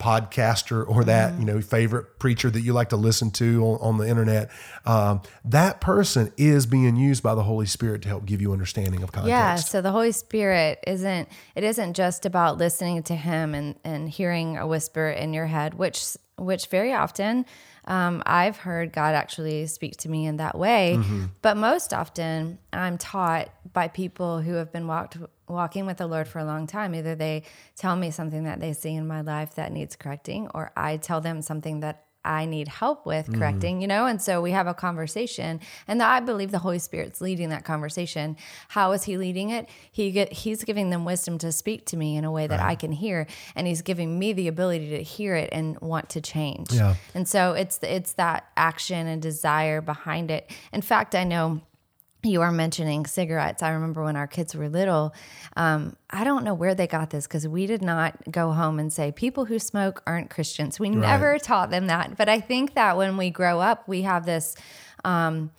[0.00, 3.98] podcaster or that you know favorite preacher that you like to listen to on, on
[3.98, 4.50] the internet
[4.86, 9.02] um, that person is being used by the holy spirit to help give you understanding
[9.02, 9.30] of context.
[9.30, 14.08] Yeah, so the Holy Spirit isn't it isn't just about listening to him and and
[14.08, 17.44] hearing a whisper in your head, which which very often
[17.84, 20.98] um, I've heard God actually speak to me in that way.
[21.42, 25.18] But most often I'm taught by people who have been walked
[25.50, 26.94] walking with the Lord for a long time.
[26.94, 27.44] Either they
[27.76, 31.20] tell me something that they see in my life that needs correcting, or I tell
[31.20, 33.38] them something that I need help with mm-hmm.
[33.38, 34.06] correcting, you know?
[34.06, 38.36] And so we have a conversation and I believe the Holy Spirit's leading that conversation.
[38.68, 39.68] How is he leading it?
[39.90, 42.74] He get, he's giving them wisdom to speak to me in a way that I
[42.74, 46.72] can hear and he's giving me the ability to hear it and want to change.
[46.72, 46.96] Yeah.
[47.14, 50.50] And so it's it's that action and desire behind it.
[50.72, 51.62] In fact, I know
[52.22, 53.62] you are mentioning cigarettes.
[53.62, 55.14] I remember when our kids were little.
[55.56, 58.92] Um, I don't know where they got this because we did not go home and
[58.92, 60.78] say people who smoke aren't Christians.
[60.78, 62.16] We never taught them that.
[62.16, 64.54] But I think that when we grow up, we have this.
[65.04, 65.50] Um,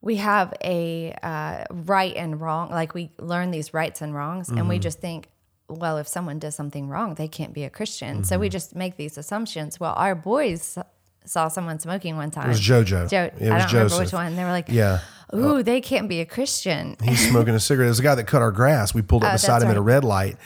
[0.00, 2.70] we have a uh, right and wrong.
[2.70, 5.28] Like we learn these rights and wrongs, and we just think,
[5.68, 8.22] well, if someone does something wrong, they can't be a Christian.
[8.24, 9.80] So we just make these assumptions.
[9.80, 10.78] Well, our boys
[11.24, 12.46] saw someone smoking one time.
[12.46, 14.36] it was jojo Jo- it I was don't remember which one.
[14.36, 15.00] They were like, yeah
[15.34, 17.86] "Ooh, they can't be a Christian." He's smoking a cigarette.
[17.88, 18.94] There's a guy that cut our grass.
[18.94, 20.36] We pulled up Oh, beside him at a red light,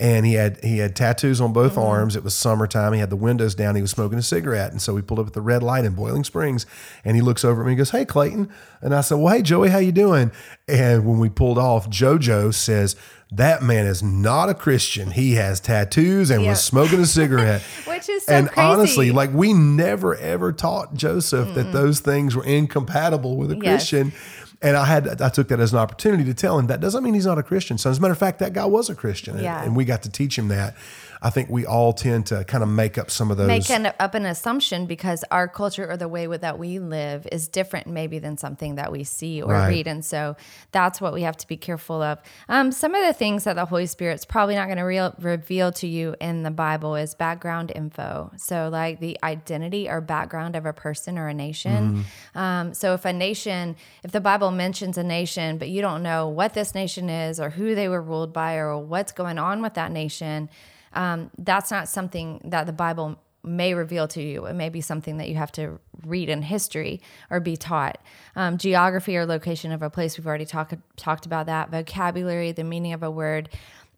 [0.00, 1.54] and he had he had tattoos on Mm-hmm.
[1.54, 2.16] both arms.
[2.16, 2.92] It was summertime.
[2.92, 3.74] He had the windows down.
[3.74, 5.94] He was smoking a cigarette, and so we pulled up at the red light in
[5.94, 6.66] Boiling Springs,
[7.04, 7.72] and he looks over at me.
[7.72, 8.48] and goes, "Hey, Clayton,"
[8.80, 10.30] and I said, "Well, hey, Joey, how you doing?"
[10.66, 12.96] And when we pulled off, JoJo says.
[13.30, 15.10] That man is not a Christian.
[15.10, 17.60] He has tattoos and was smoking a cigarette.
[17.86, 18.60] Which is so and crazy.
[18.66, 23.62] honestly, like we never ever taught Joseph that those things were incompatible with a Yes.
[23.90, 24.12] Christian.
[24.60, 27.14] And I had I took that as an opportunity to tell him that doesn't mean
[27.14, 27.78] he's not a Christian.
[27.78, 29.62] So as a matter of fact, that guy was a Christian, and, Yeah.
[29.62, 30.74] and we got to teach him that.
[31.20, 33.48] I think we all tend to kind of make up some of those.
[33.48, 37.48] make an, up an assumption because our culture or the way that we live is
[37.48, 39.68] different maybe than something that we see or Right.
[39.68, 40.36] read and so
[40.72, 43.64] that's what we have to be careful of um, some of the things that the
[43.64, 47.72] holy spirit's probably not going to real reveal to you in the bible is background
[47.74, 52.04] info so like the identity or background of a person or a nation
[52.34, 56.28] um, so if a nation if the bible mentions a nation but you don't know
[56.28, 59.74] what this nation is or who they were ruled by or what's going on with
[59.74, 60.48] that nation
[60.92, 64.46] um, that's not something that the Bible may reveal to you.
[64.46, 67.98] It may be something that you have to read in history or be taught.
[68.36, 71.70] Um, geography or location of a place, we've already talked talked about that.
[71.70, 73.48] Vocabulary, the meaning of a word.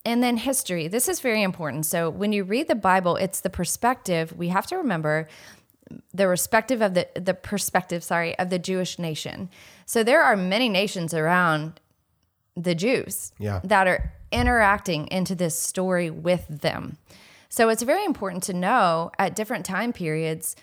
[0.04, 0.88] And then history.
[0.88, 1.84] This is very important.
[1.84, 4.32] So when you read the Bible, it's the perspective.
[4.36, 5.28] We have to remember
[6.14, 9.50] the respective of the the perspective, sorry, of the Jewish nation.
[9.86, 11.80] So there are many nations around
[12.56, 13.60] the Jews Yeah.
[13.64, 16.98] that are interacting into this story with them.
[17.48, 20.56] So it's very important to know at different time periods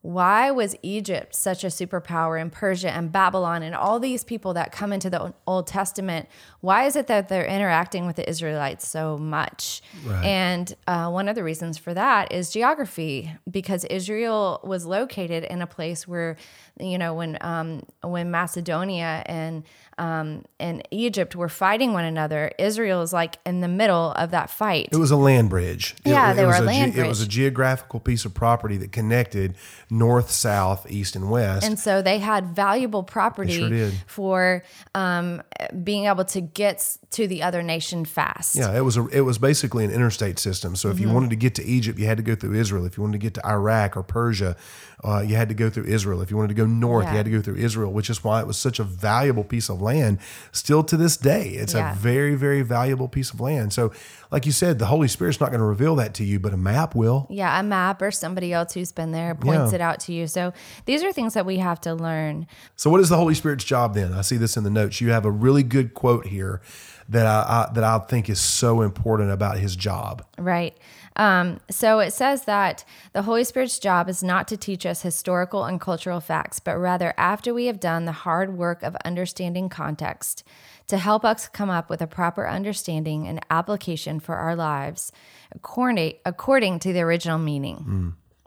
[0.00, 4.72] why was Egypt such a superpower and Persia and Babylon and all these people that
[4.72, 6.28] come into the Old Testament?
[6.60, 9.80] Why is it that they're interacting with the Israelites so much?
[10.24, 15.62] And uh, one of the reasons for that is geography, because Israel was located in
[15.62, 16.36] a place where,
[16.80, 19.64] you know, when um, when Macedonia and
[19.98, 24.48] um, and Egypt were fighting one another, Israel is like in the middle of that
[24.50, 24.88] fight.
[24.90, 25.94] It was a land bridge.
[26.04, 28.32] Yeah, it, they was were a a ge- land It was a geographical piece of
[28.34, 29.54] property that connected
[29.90, 31.66] north, south, east, and west.
[31.66, 34.62] And so they had valuable property sure for
[34.94, 35.42] um,
[35.84, 38.56] being able to get to the other nation fast.
[38.56, 40.74] yeah, it was a, it was basically an interstate system.
[40.74, 41.08] So if Mm-hmm.
[41.08, 42.86] you wanted to get to Egypt, you had to go through Israel.
[42.86, 44.56] If you wanted to get to Iraq or Persia,
[45.04, 46.22] uh, you had to go through Israel.
[46.22, 47.10] If you wanted to go north, Yeah.
[47.12, 49.68] you had to go through Israel, which is why it was such a valuable piece
[49.68, 50.18] of land.
[50.52, 51.92] Still to this day, it's Yeah.
[51.92, 53.72] a very very valuable piece of land.
[53.72, 53.90] So,
[54.30, 56.56] like you said, the Holy Spirit's not going to reveal that to you, but a
[56.56, 57.26] map will.
[57.28, 59.76] Yeah, a map or somebody else who's been there points Yeah.
[59.76, 60.26] it out to you.
[60.26, 60.52] So
[60.86, 62.46] these are things that we have to learn.
[62.76, 64.12] So, what is the Holy Spirit's job then?
[64.12, 65.00] I see this in the notes.
[65.00, 66.60] You have a really good quote here
[67.08, 70.24] that I, I that I think is so important about his job.
[70.38, 70.76] Right.
[71.16, 75.64] Um, so it says that the Holy Spirit's job is not to teach us historical
[75.64, 80.44] and cultural facts, but rather, after we have done the hard work of understanding context,
[80.88, 85.12] to help us come up with a proper understanding and application for our lives
[85.54, 87.84] according, according to the original meaning.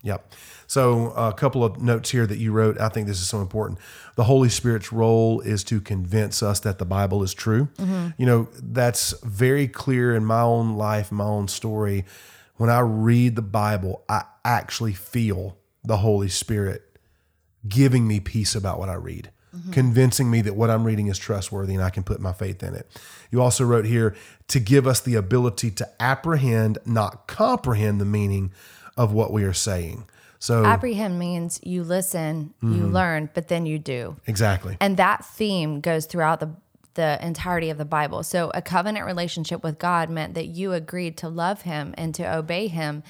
[0.04, 0.32] Yep.
[0.68, 2.80] So, a couple of notes here that you wrote.
[2.80, 3.80] I think this is so important.
[4.16, 7.70] The Holy Spirit's role is to convince us that the Bible is true.
[8.18, 12.06] You know, that's very clear in my own life, my own story.
[12.58, 16.84] When I read the Bible, I actually feel the Holy Spirit
[17.68, 19.72] giving me peace about what I read, mm-hmm.
[19.72, 22.76] convincing me that what I'm reading is trustworthy and I can put my faith in
[22.76, 22.88] it.
[23.32, 24.16] You also wrote here
[24.48, 28.52] to give us the ability to apprehend, not comprehend the meaning
[28.96, 30.08] of what we are saying.
[30.40, 32.94] So, Apprehend means you listen, you mm-hmm.
[32.94, 34.18] learn, but then you do.
[34.28, 34.78] exactly.
[34.80, 36.52] And that theme goes throughout the
[36.96, 38.24] the entirety of the Bible.
[38.24, 42.36] So a covenant relationship with God meant that you agreed to love him and to
[42.36, 43.04] obey him.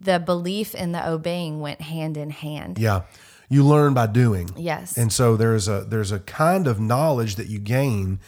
[0.00, 2.78] The belief in the obeying went hand in hand.
[2.78, 3.02] Yeah.
[3.48, 4.50] You learn by doing.
[4.56, 4.96] Yes.
[4.98, 8.20] And so there's a there's a kind of knowledge that you gain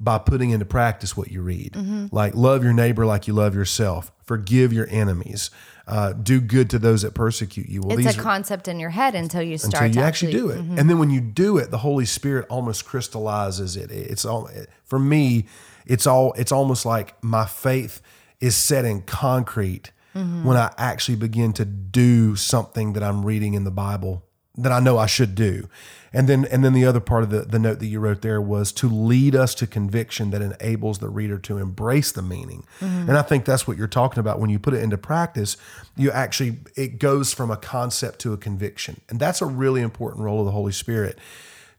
[0.00, 1.72] by putting into practice what you read.
[1.72, 2.06] Mm-hmm.
[2.10, 4.10] Like love your neighbor like you love yourself.
[4.24, 5.50] Forgive your enemies.
[5.86, 7.82] Uh, do good to those that persecute you.
[7.82, 10.50] Well, it's a concept in your head until you start until you to actually, do
[10.50, 10.58] it.
[10.58, 13.90] And then when you do it, the Holy Spirit almost crystallizes it.
[13.90, 14.48] It's all
[14.84, 15.46] for me.
[15.84, 16.34] It's all.
[16.34, 18.00] It's almost like my faith
[18.40, 23.64] is set in concrete when I actually begin to do something that I'm reading in
[23.64, 24.24] the Bible
[24.58, 25.68] that I know I should do.
[26.14, 28.40] And then and then the other part of the, the note that you wrote there
[28.40, 32.64] was to lead us to conviction that enables the reader to embrace the meaning.
[32.80, 33.08] Mm-hmm.
[33.08, 35.56] And I think that's what you're talking about when you put it into practice,
[35.96, 39.00] you actually it goes from a concept to a conviction.
[39.08, 41.18] And that's a really important role of the Holy Spirit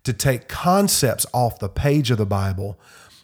[0.04, 2.80] to take concepts off the page of the Bible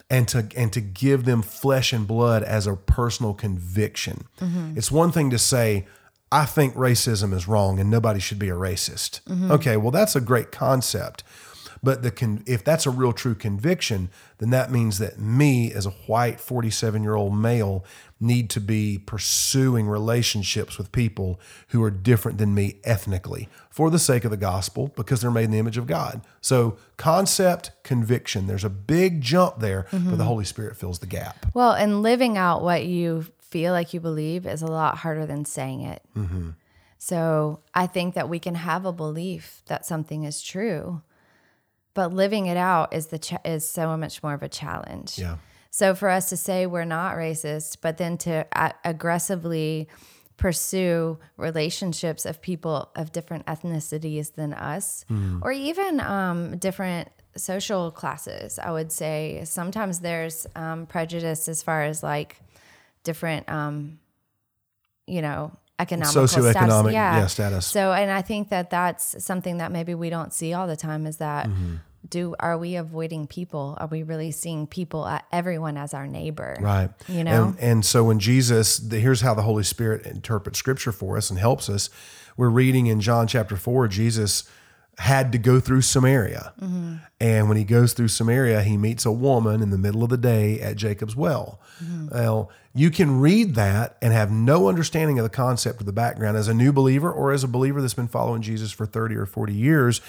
[0.10, 4.26] and to and to give them flesh and blood as a personal conviction.
[4.40, 4.78] Mm-hmm.
[4.78, 5.88] It's one thing to say
[6.32, 9.22] I think racism is wrong and nobody should be a racist.
[9.22, 9.52] Mm-hmm.
[9.52, 11.24] Okay, well that's a great concept.
[11.82, 15.86] But the con- if that's a real true conviction, then that means that me as
[15.86, 17.86] a white 47-year-old male
[18.20, 21.40] need to be pursuing relationships with people
[21.70, 25.46] who are different than me ethnically for the sake of the gospel because they're made
[25.46, 26.22] in the image of God.
[26.42, 30.22] So, concept, conviction, there's a big jump there, but the mm-hmm.
[30.22, 31.46] Holy Spirit fills the gap.
[31.54, 35.46] Well, and living out what you feel like you believe is a lot harder than
[35.46, 36.02] saying it.
[36.16, 36.52] Mm-hmm.
[36.98, 41.02] So I think that we can have a belief that something is true,
[41.94, 45.18] but living it out is the ch- is so much more of a challenge.
[45.18, 45.38] Yeah.
[45.72, 49.88] So for us to say we're not racist, but then to a- aggressively
[50.36, 55.06] pursue relationships of people of different ethnicities than us,
[55.42, 61.84] or even um, different social classes, I would say sometimes there's um, prejudice as far
[61.84, 62.42] as like
[63.10, 63.98] different, um,
[65.08, 66.94] you know, economical Socioeconomic, status.
[66.94, 67.66] yeah, status.
[67.66, 71.08] So, and I think that that's something that maybe we don't see all the time
[71.08, 71.76] is that Mm-hmm.
[72.08, 73.76] do are we avoiding people?
[73.82, 76.58] Are we really seeing people, uh, everyone as our neighbor?
[76.62, 76.90] Right.
[77.08, 77.46] You know?
[77.46, 81.32] And, and so when Jesus, the, here's how the Holy Spirit interprets scripture for us
[81.32, 81.90] and helps us.
[82.38, 84.44] We're reading in John chapter 4, Jesus
[85.00, 86.54] had to go through Samaria.
[87.22, 90.18] And when he goes through Samaria, he meets a woman in the middle of the
[90.18, 91.62] day at Jacob's well.
[92.12, 92.50] Well,
[92.80, 96.48] you can read that and have no understanding of the concept of the background as
[96.48, 99.52] a new believer or as a believer that's been following Jesus for 30 or 40
[99.54, 100.00] years.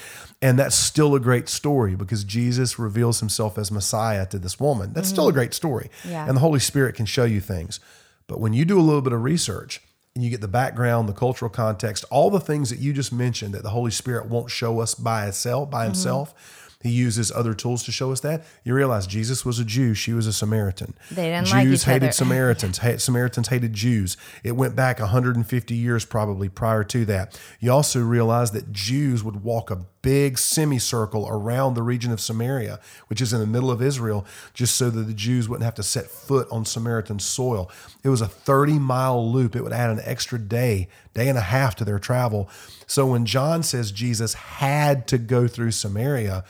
[0.41, 4.93] And that's still a great story because Jesus reveals himself as Messiah to this woman.
[4.93, 5.35] That's still a mm.
[5.35, 5.91] great story.
[6.09, 6.29] Yeah.
[6.29, 7.81] And the Holy Spirit can show you things.
[8.29, 9.81] But when you do a little bit of research,
[10.14, 13.55] and you get the background, the cultural context, all the things that you just mentioned
[13.55, 15.87] that the Holy Spirit won't show us by itself, by mm-hmm.
[15.87, 16.60] himself.
[16.83, 18.43] He uses other tools to show us that.
[18.64, 20.95] You realize Jesus was a Jew, she was a Samaritan.
[21.11, 22.12] They didn't Jews like each hated other.
[22.12, 22.78] Samaritans.
[22.78, 24.16] Ha- Samaritans hated Jews.
[24.43, 27.39] It went back 150 years probably prior to that.
[27.61, 32.81] You also realize that Jews would walk a big semicircle around the region of Samaria,
[33.09, 34.24] which is in the middle of Israel,
[34.55, 37.70] just so that the Jews wouldn't have to set foot on Samaritan soil.
[38.03, 39.55] It was a 30 mile loop.
[39.55, 42.49] It would add an extra day, day and a half to their travel.
[42.87, 46.43] So when John says Jesus had to go through Samaria,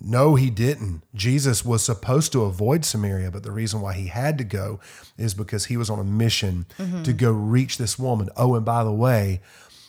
[0.00, 1.02] no, he didn't.
[1.14, 4.78] Jesus was supposed to avoid Samaria, but the reason why he had to go
[5.16, 7.02] is because he was on a mission mm-hmm.
[7.02, 8.28] to go reach this woman.
[8.36, 9.40] Oh, and by the way,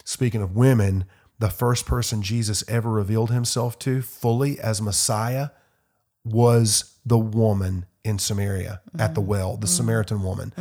[0.03, 1.05] speaking of women,
[1.37, 5.49] the first person Jesus ever revealed himself to fully as Messiah
[6.25, 9.29] was the woman in Samaria at the mm-hmm.
[9.29, 9.75] well, the mm-hmm.
[9.75, 10.53] Samaritan woman.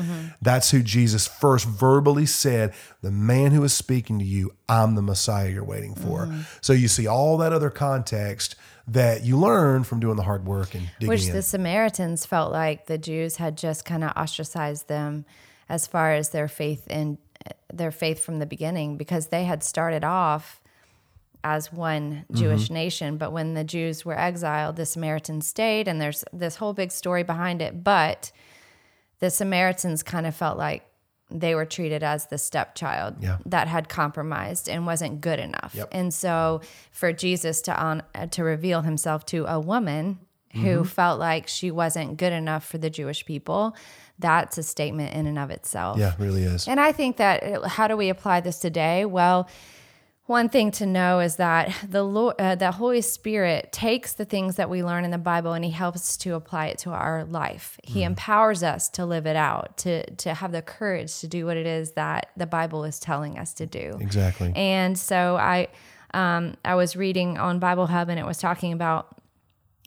[0.43, 5.03] That's who Jesus first verbally said, The man who is speaking to you, I'm the
[5.03, 6.29] Messiah you're waiting for.
[6.61, 8.57] So you see all that other context
[8.89, 11.35] that you learn from doing the hard work and digging Which in.
[11.35, 15.25] the Samaritans felt like the Jews had just kind of ostracized them
[15.69, 17.19] as far as their faith in
[17.73, 20.61] their faith from the beginning because they had started off
[21.45, 22.75] as one Jewish Mm-hmm.
[22.75, 26.91] nation, but when the Jews were exiled, the Samaritans stayed, and there's this whole big
[26.91, 27.85] story behind it.
[27.85, 28.33] But
[29.21, 30.85] the Samaritans kind of felt like
[31.31, 33.39] they were treated as the stepchild Yeah.
[33.47, 35.75] that had compromised and wasn't good enough.
[35.75, 35.89] Yep.
[35.93, 40.19] And so for Jesus to on uh, to reveal himself to a woman
[40.55, 40.65] Mm-hmm.
[40.67, 43.77] who felt like she wasn't good enough for the Jewish people,
[44.19, 45.99] that's a statement in and of itself.
[45.99, 46.67] yeah, it really is.
[46.67, 49.05] And I think that uh, how do we apply this today?
[49.05, 49.47] Well,
[50.29, 54.57] one thing to know is that the Lord, uh, the Holy Spirit takes the things
[54.57, 57.81] that we learn in the Bible and He helps to apply it to our life.
[57.83, 61.57] He empowers us to live it out, to to have the courage to do what
[61.57, 63.97] it is that the Bible is telling us to do.
[64.01, 64.53] Exactly.
[64.55, 65.69] And so I,
[66.13, 69.17] um, I was reading on Bible Hub, and it was talking about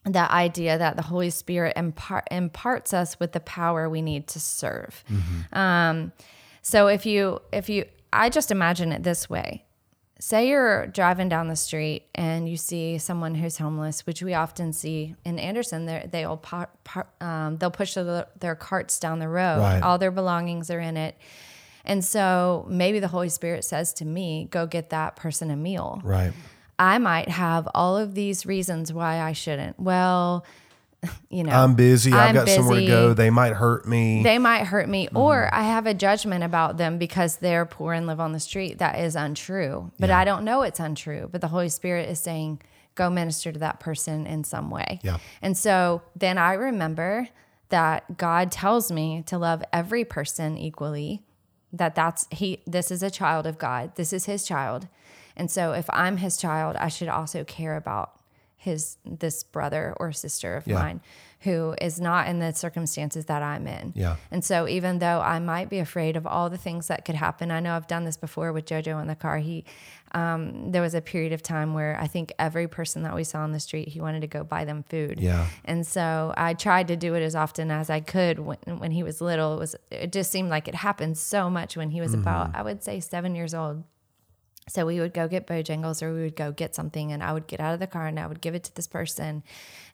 [0.06, 4.40] that idea that the Holy Spirit impart, imparts us with the power we need to
[4.40, 5.04] serve.
[5.54, 6.14] Um,
[6.64, 9.66] so if you, if you, I just imagine it this way.
[10.22, 14.72] Say you're driving down the street and you see someone who's homeless, which we often
[14.72, 15.88] see in Anderson.
[16.12, 19.62] They'll par, par, um, they'll push their, their carts down the road.
[19.62, 19.82] Right.
[19.82, 21.18] All their belongings are in it.
[21.86, 26.00] And so maybe the Holy Spirit says to me, go get that person a meal.
[26.04, 26.34] right.
[26.78, 29.80] I might have all of these reasons why I shouldn't.
[29.80, 30.46] Well,
[31.30, 32.12] you know, I'm busy.
[32.12, 33.14] I've I'm got somewhere to go.
[33.14, 34.22] They might hurt me.
[34.24, 35.18] They might hurt me, Mm-hmm.
[35.18, 38.78] or I have a judgment about them because they're poor and live on the street.
[38.80, 41.28] That is untrue, but I don't know it's untrue.
[41.32, 42.62] But the Holy Spirit is saying,
[42.96, 45.00] go minister to that person in some way.
[45.02, 45.18] Yeah.
[45.42, 47.30] And so then I remember
[47.70, 51.24] that God tells me to love every person equally.
[51.74, 52.62] That that's he.
[52.68, 53.96] This is a child of God.
[53.96, 54.90] This is His child,
[55.38, 58.12] and so if I'm His child, I should also care about
[58.68, 60.76] his this brother or sister of Yeah.
[60.76, 61.02] mine
[61.48, 63.94] who is not in the circumstances that I'm in.
[63.96, 64.18] Yeah.
[64.30, 67.50] And so even though I might be afraid of all the things that could happen,
[67.50, 69.38] I know I've done this before with Jojo in the car.
[69.40, 69.66] He
[70.14, 73.40] um, there was a period of time where I think every person that we saw
[73.40, 75.20] on the street, he wanted to go buy them food.
[75.22, 75.48] Yeah.
[75.66, 79.04] And so I tried to do it as often as I could when, when he
[79.04, 79.56] was little.
[79.56, 82.22] It was it just seemed like it happened so much when he was Mm-hmm.
[82.22, 83.84] about I would say seven years old.
[84.72, 87.46] So we would go get Bojangles or we would go get something and I would
[87.48, 89.44] get out of the car and I would give it to this person.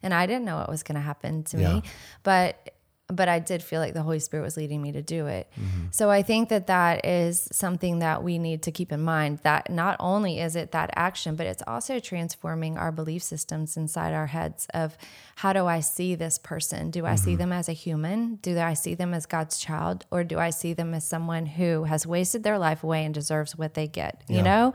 [0.02, 1.74] And I didn't know what was going to happen to Yeah.
[1.74, 1.82] me,
[2.22, 2.74] but
[3.10, 5.50] but I did feel like the Holy Spirit was leading me to do it.
[5.58, 5.86] Mm-hmm.
[5.92, 9.70] So I think that that is something that we need to keep in mind that
[9.70, 14.26] not only is it that action, but it's also transforming our belief systems inside our
[14.26, 14.98] heads of
[15.36, 16.90] how do I see this person?
[16.90, 17.38] Do I see Mm-hmm.
[17.38, 18.36] them as a human?
[18.36, 20.04] Do I see them as God's child?
[20.10, 23.56] Or do I see them as someone who has wasted their life away and deserves
[23.56, 24.22] what they get?
[24.28, 24.74] You know?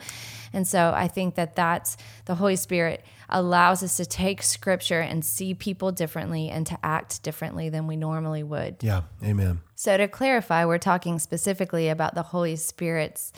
[0.54, 5.24] And so I think that that's the Holy Spirit allows us to take scripture and
[5.24, 8.78] see people differently and to act differently than we normally would.
[8.82, 9.04] Yeah.
[9.24, 9.62] Amen.
[9.76, 13.34] So to clarify, we're talking specifically about the Holy Spirit's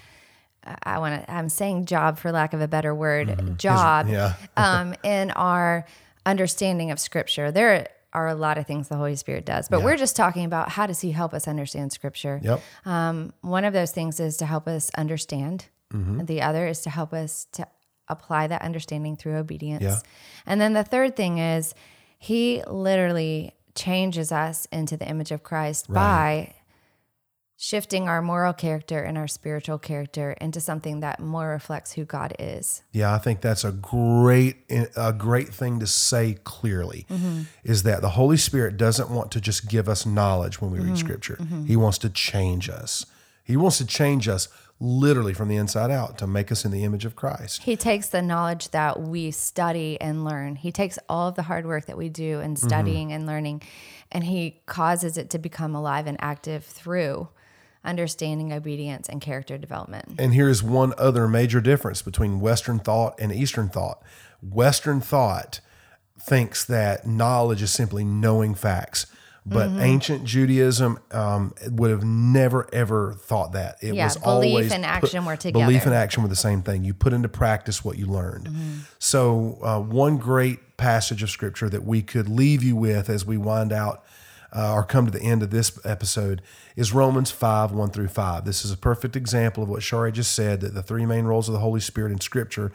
[0.83, 4.33] I want to I'm saying job for lack of a better word, job yeah.
[4.57, 5.85] um in our
[6.25, 7.51] understanding of scripture.
[7.51, 10.69] There are a lot of things the Holy Spirit does, but we're just talking about
[10.69, 12.39] how does he help us understand scripture?
[12.41, 12.61] Yep.
[12.85, 15.65] Um, one of those things is to help us understand.
[15.93, 16.25] Mm-hmm.
[16.25, 17.67] The other is to help us to
[18.07, 19.83] apply that understanding through obedience.
[19.83, 19.99] Yeah.
[20.45, 21.73] And then the third thing is
[22.17, 26.53] he literally changes us into the image of Christ by
[27.57, 32.35] shifting our moral character and our spiritual character into something that more reflects who God
[32.37, 32.83] is.
[32.91, 34.57] Yeah, I think that's a great
[34.95, 37.43] a great thing to say clearly mm-hmm.
[37.63, 40.87] is that the Holy Spirit doesn't want to just give us knowledge when we read
[40.87, 40.95] mm-hmm.
[40.95, 41.37] scripture.
[41.39, 41.65] Mm-hmm.
[41.65, 43.05] He wants to change us.
[43.45, 46.83] He wants to change us literally from the inside out to make us in the
[46.83, 47.63] image of Christ.
[47.63, 50.57] He takes the knowledge that we study and learn.
[50.57, 52.67] He takes all of the hard work that we do in mm-hmm.
[52.67, 53.61] studying and learning
[54.11, 57.27] and he causes it to become alive and active through
[57.83, 60.15] understanding, obedience, and character development.
[60.17, 64.01] And here's one other major difference between Western thought and Eastern thought.
[64.41, 65.59] Western thought
[66.19, 69.05] thinks that knowledge is simply knowing facts.
[69.47, 69.79] But Mm-hmm.
[69.81, 73.77] ancient Judaism um, would have never ever thought that.
[73.81, 76.83] It Yeah, was belief and put- action were Belief and action were the same thing.
[76.83, 78.47] You put into practice what you learned.
[78.47, 78.73] Mm-hmm.
[78.97, 83.37] So uh, one great passage of scripture that we could leave you with as we
[83.37, 84.03] wind out
[84.55, 86.41] uh, or come to the end of this episode
[86.75, 88.45] is Romans 5 1 through 5.
[88.45, 91.47] This is a perfect example of what Shari just said that the three main roles
[91.49, 92.71] of the Holy Spirit in Scripture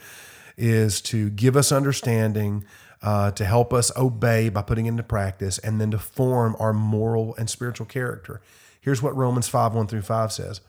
[0.57, 2.65] is to give us understanding,
[3.03, 7.35] uh, to help us obey by putting into practice, and then to form our moral
[7.37, 8.41] and spiritual character.
[8.81, 10.61] Here's what Romans 5 1 through 5 says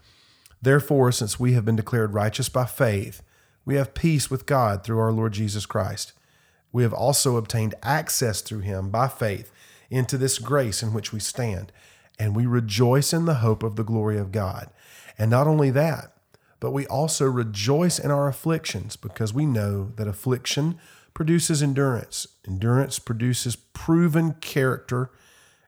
[0.62, 3.22] Therefore, since we have been declared righteous by faith,
[3.66, 6.14] we have peace with God through our Lord Jesus Christ.
[6.72, 9.52] We have also obtained access through him by faith
[9.90, 11.72] into this grace in which we stand,
[12.18, 14.70] and we rejoice in the hope of the glory of God.
[15.18, 16.14] And not only that,
[16.60, 20.80] but we also rejoice in our afflictions because we know that affliction
[21.14, 22.28] produces endurance.
[22.48, 25.12] Endurance produces proven character,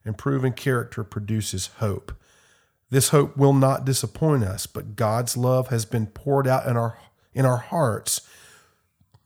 [0.05, 2.13] and proven character produces hope.
[2.89, 6.99] This hope will not disappoint us, but God's love has been poured out in our
[7.33, 8.21] in our hearts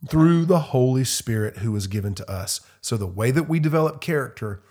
[0.08, 2.62] through the Holy Spirit who is given to us.
[2.82, 4.62] So the way that we develop character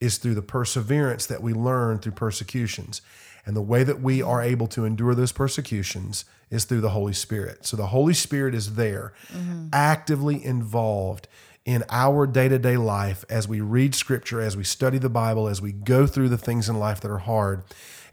[0.00, 3.02] is through the perseverance that we learn through persecutions.
[3.44, 7.12] And the way that we are able to endure those persecutions is through the Holy
[7.12, 7.66] Spirit.
[7.66, 9.68] So the Holy Spirit is there, mm-hmm.
[9.72, 11.28] actively involved
[11.64, 15.48] in our day to day life as we read scripture, as we study the Bible,
[15.48, 17.62] as we go through the things in life that are hard.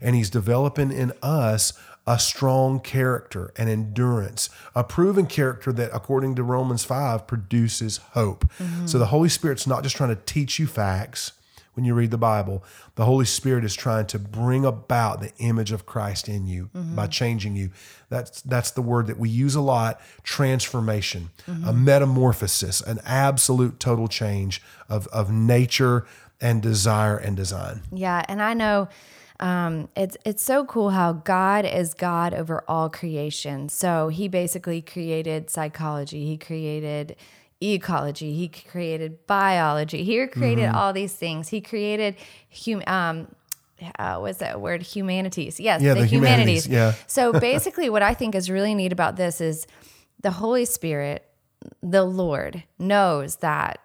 [0.00, 1.72] And He's developing in us
[2.06, 8.44] a strong character and endurance, a proven character that, according to Romans 5, produces hope.
[8.58, 8.86] Mm-hmm.
[8.86, 11.32] So the Holy Spirit's not just trying to teach you facts
[11.74, 12.64] when you read the Bible.
[12.94, 17.06] The Holy Spirit is trying to bring about the image of Christ in you by
[17.06, 17.70] changing you.
[18.08, 21.30] That's that's the word that we use a lot, transformation,
[21.66, 26.06] a metamorphosis, an absolute total change of, of nature
[26.40, 27.82] and desire and design.
[27.92, 28.88] Yeah, and I know
[29.40, 33.68] um, it's it's so cool how God is God over all creation.
[33.68, 36.24] So He basically created psychology.
[36.26, 37.16] He created
[37.72, 38.34] ecology.
[38.34, 40.04] He created biology.
[40.04, 40.76] He created Mm-hmm.
[40.76, 41.48] all these things.
[41.48, 42.16] He created
[42.64, 42.82] hum.
[42.86, 43.34] Um,
[43.98, 44.82] uh, what's that word?
[44.82, 45.58] Humanities.
[45.58, 46.94] Yes, Yeah, the humanities, yeah.
[47.06, 49.66] So basically, what I think is really neat about this is
[50.20, 51.26] the Holy Spirit,
[51.82, 53.80] the Lord, knows that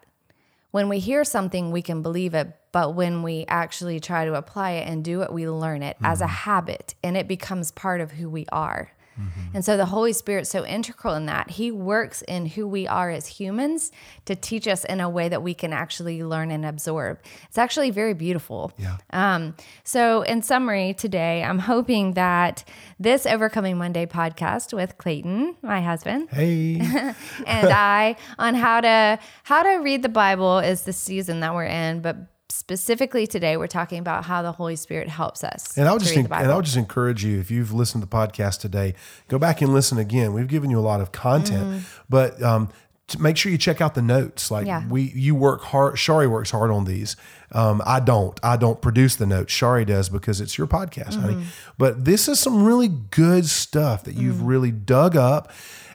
[0.70, 4.72] when we hear something, we can believe it, but when we actually try to apply
[4.72, 8.12] it and do it, we learn it as a habit and it becomes part of
[8.12, 8.92] who we are.
[9.54, 11.50] And so the Holy Spirit's so integral in that.
[11.50, 13.90] He works in who we are as humans
[14.26, 17.18] to teach us in a way that we can actually learn and absorb.
[17.48, 18.72] It's actually very beautiful.
[18.78, 18.98] Yeah.
[19.10, 19.54] Um,
[19.84, 22.64] so, in summary, today, I'm hoping that
[22.98, 26.76] this Overcoming Monday podcast with Clayton, my husband, Hey.
[27.46, 31.64] and I on how to how to read the Bible is the season that we're
[31.64, 32.16] in, but
[32.70, 35.76] specifically today we're talking about how the Holy Spirit helps us.
[35.76, 38.08] And I would just en- and I would just encourage you if you've listened to
[38.08, 38.94] the podcast today,
[39.26, 40.32] go back and listen again.
[40.32, 42.68] We've given you a lot of content, but um,
[43.08, 44.52] to make sure you check out the notes.
[44.52, 44.86] Like Mm-hmm.
[44.86, 44.92] Yeah.
[44.92, 45.98] we, you work hard.
[45.98, 47.16] Shari works hard on these.
[47.50, 48.38] Um, I don't.
[48.44, 49.52] I don't produce the notes.
[49.52, 51.34] Shari does because it's your podcast, honey.
[51.34, 51.48] Mm-hmm.
[51.76, 55.50] But this is some really good stuff that you've really dug up.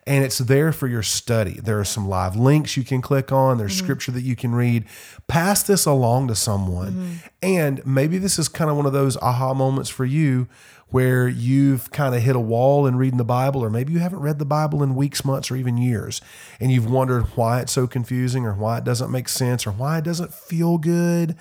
[0.08, 1.60] And it's there for your study.
[1.62, 3.58] There are some live links you can click on.
[3.58, 3.86] There's mm-hmm.
[3.86, 4.86] scripture that you can read.
[5.28, 6.92] Pass this along to someone.
[6.92, 7.14] Mm-hmm.
[7.42, 10.48] And maybe this is kind of one of those aha moments for you
[10.90, 14.20] where you've kind of hit a wall in reading the Bible, or maybe you haven't
[14.20, 16.22] read the Bible in weeks, months, or even years,
[16.60, 19.98] and you've wondered why it's so confusing, or why it doesn't make sense, or why
[19.98, 21.36] it doesn't feel good.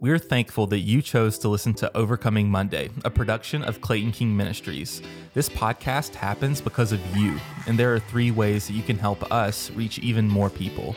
[0.00, 4.36] We're thankful that you chose to listen to Overcoming Monday, a production of Clayton King
[4.36, 5.02] Ministries.
[5.34, 7.36] This podcast happens because of you,
[7.66, 10.94] and there are three ways that you can help us reach even more people.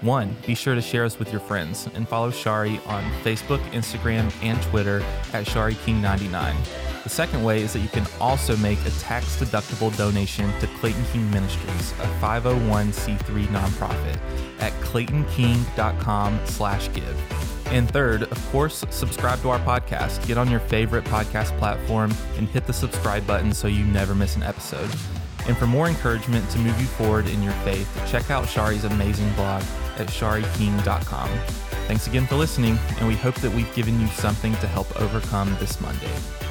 [0.00, 4.32] One, be sure to share us with your friends and follow Shari on Facebook, Instagram,
[4.42, 5.00] and Twitter
[5.34, 7.02] at ShariKing99.
[7.02, 11.04] The second way is that you can also make a tax deductible donation to Clayton
[11.12, 14.18] King Ministries, a 501c3 nonprofit,
[14.60, 17.43] at claytonking.com slash give.
[17.66, 20.26] And third, of course, subscribe to our podcast.
[20.26, 24.36] Get on your favorite podcast platform and hit the subscribe button so you never miss
[24.36, 24.90] an episode.
[25.46, 29.30] And for more encouragement to move you forward in your faith, check out Shari's amazing
[29.32, 29.62] blog
[29.98, 31.28] at shariking.com.
[31.86, 35.54] Thanks again for listening, and we hope that we've given you something to help overcome
[35.60, 36.43] this Monday.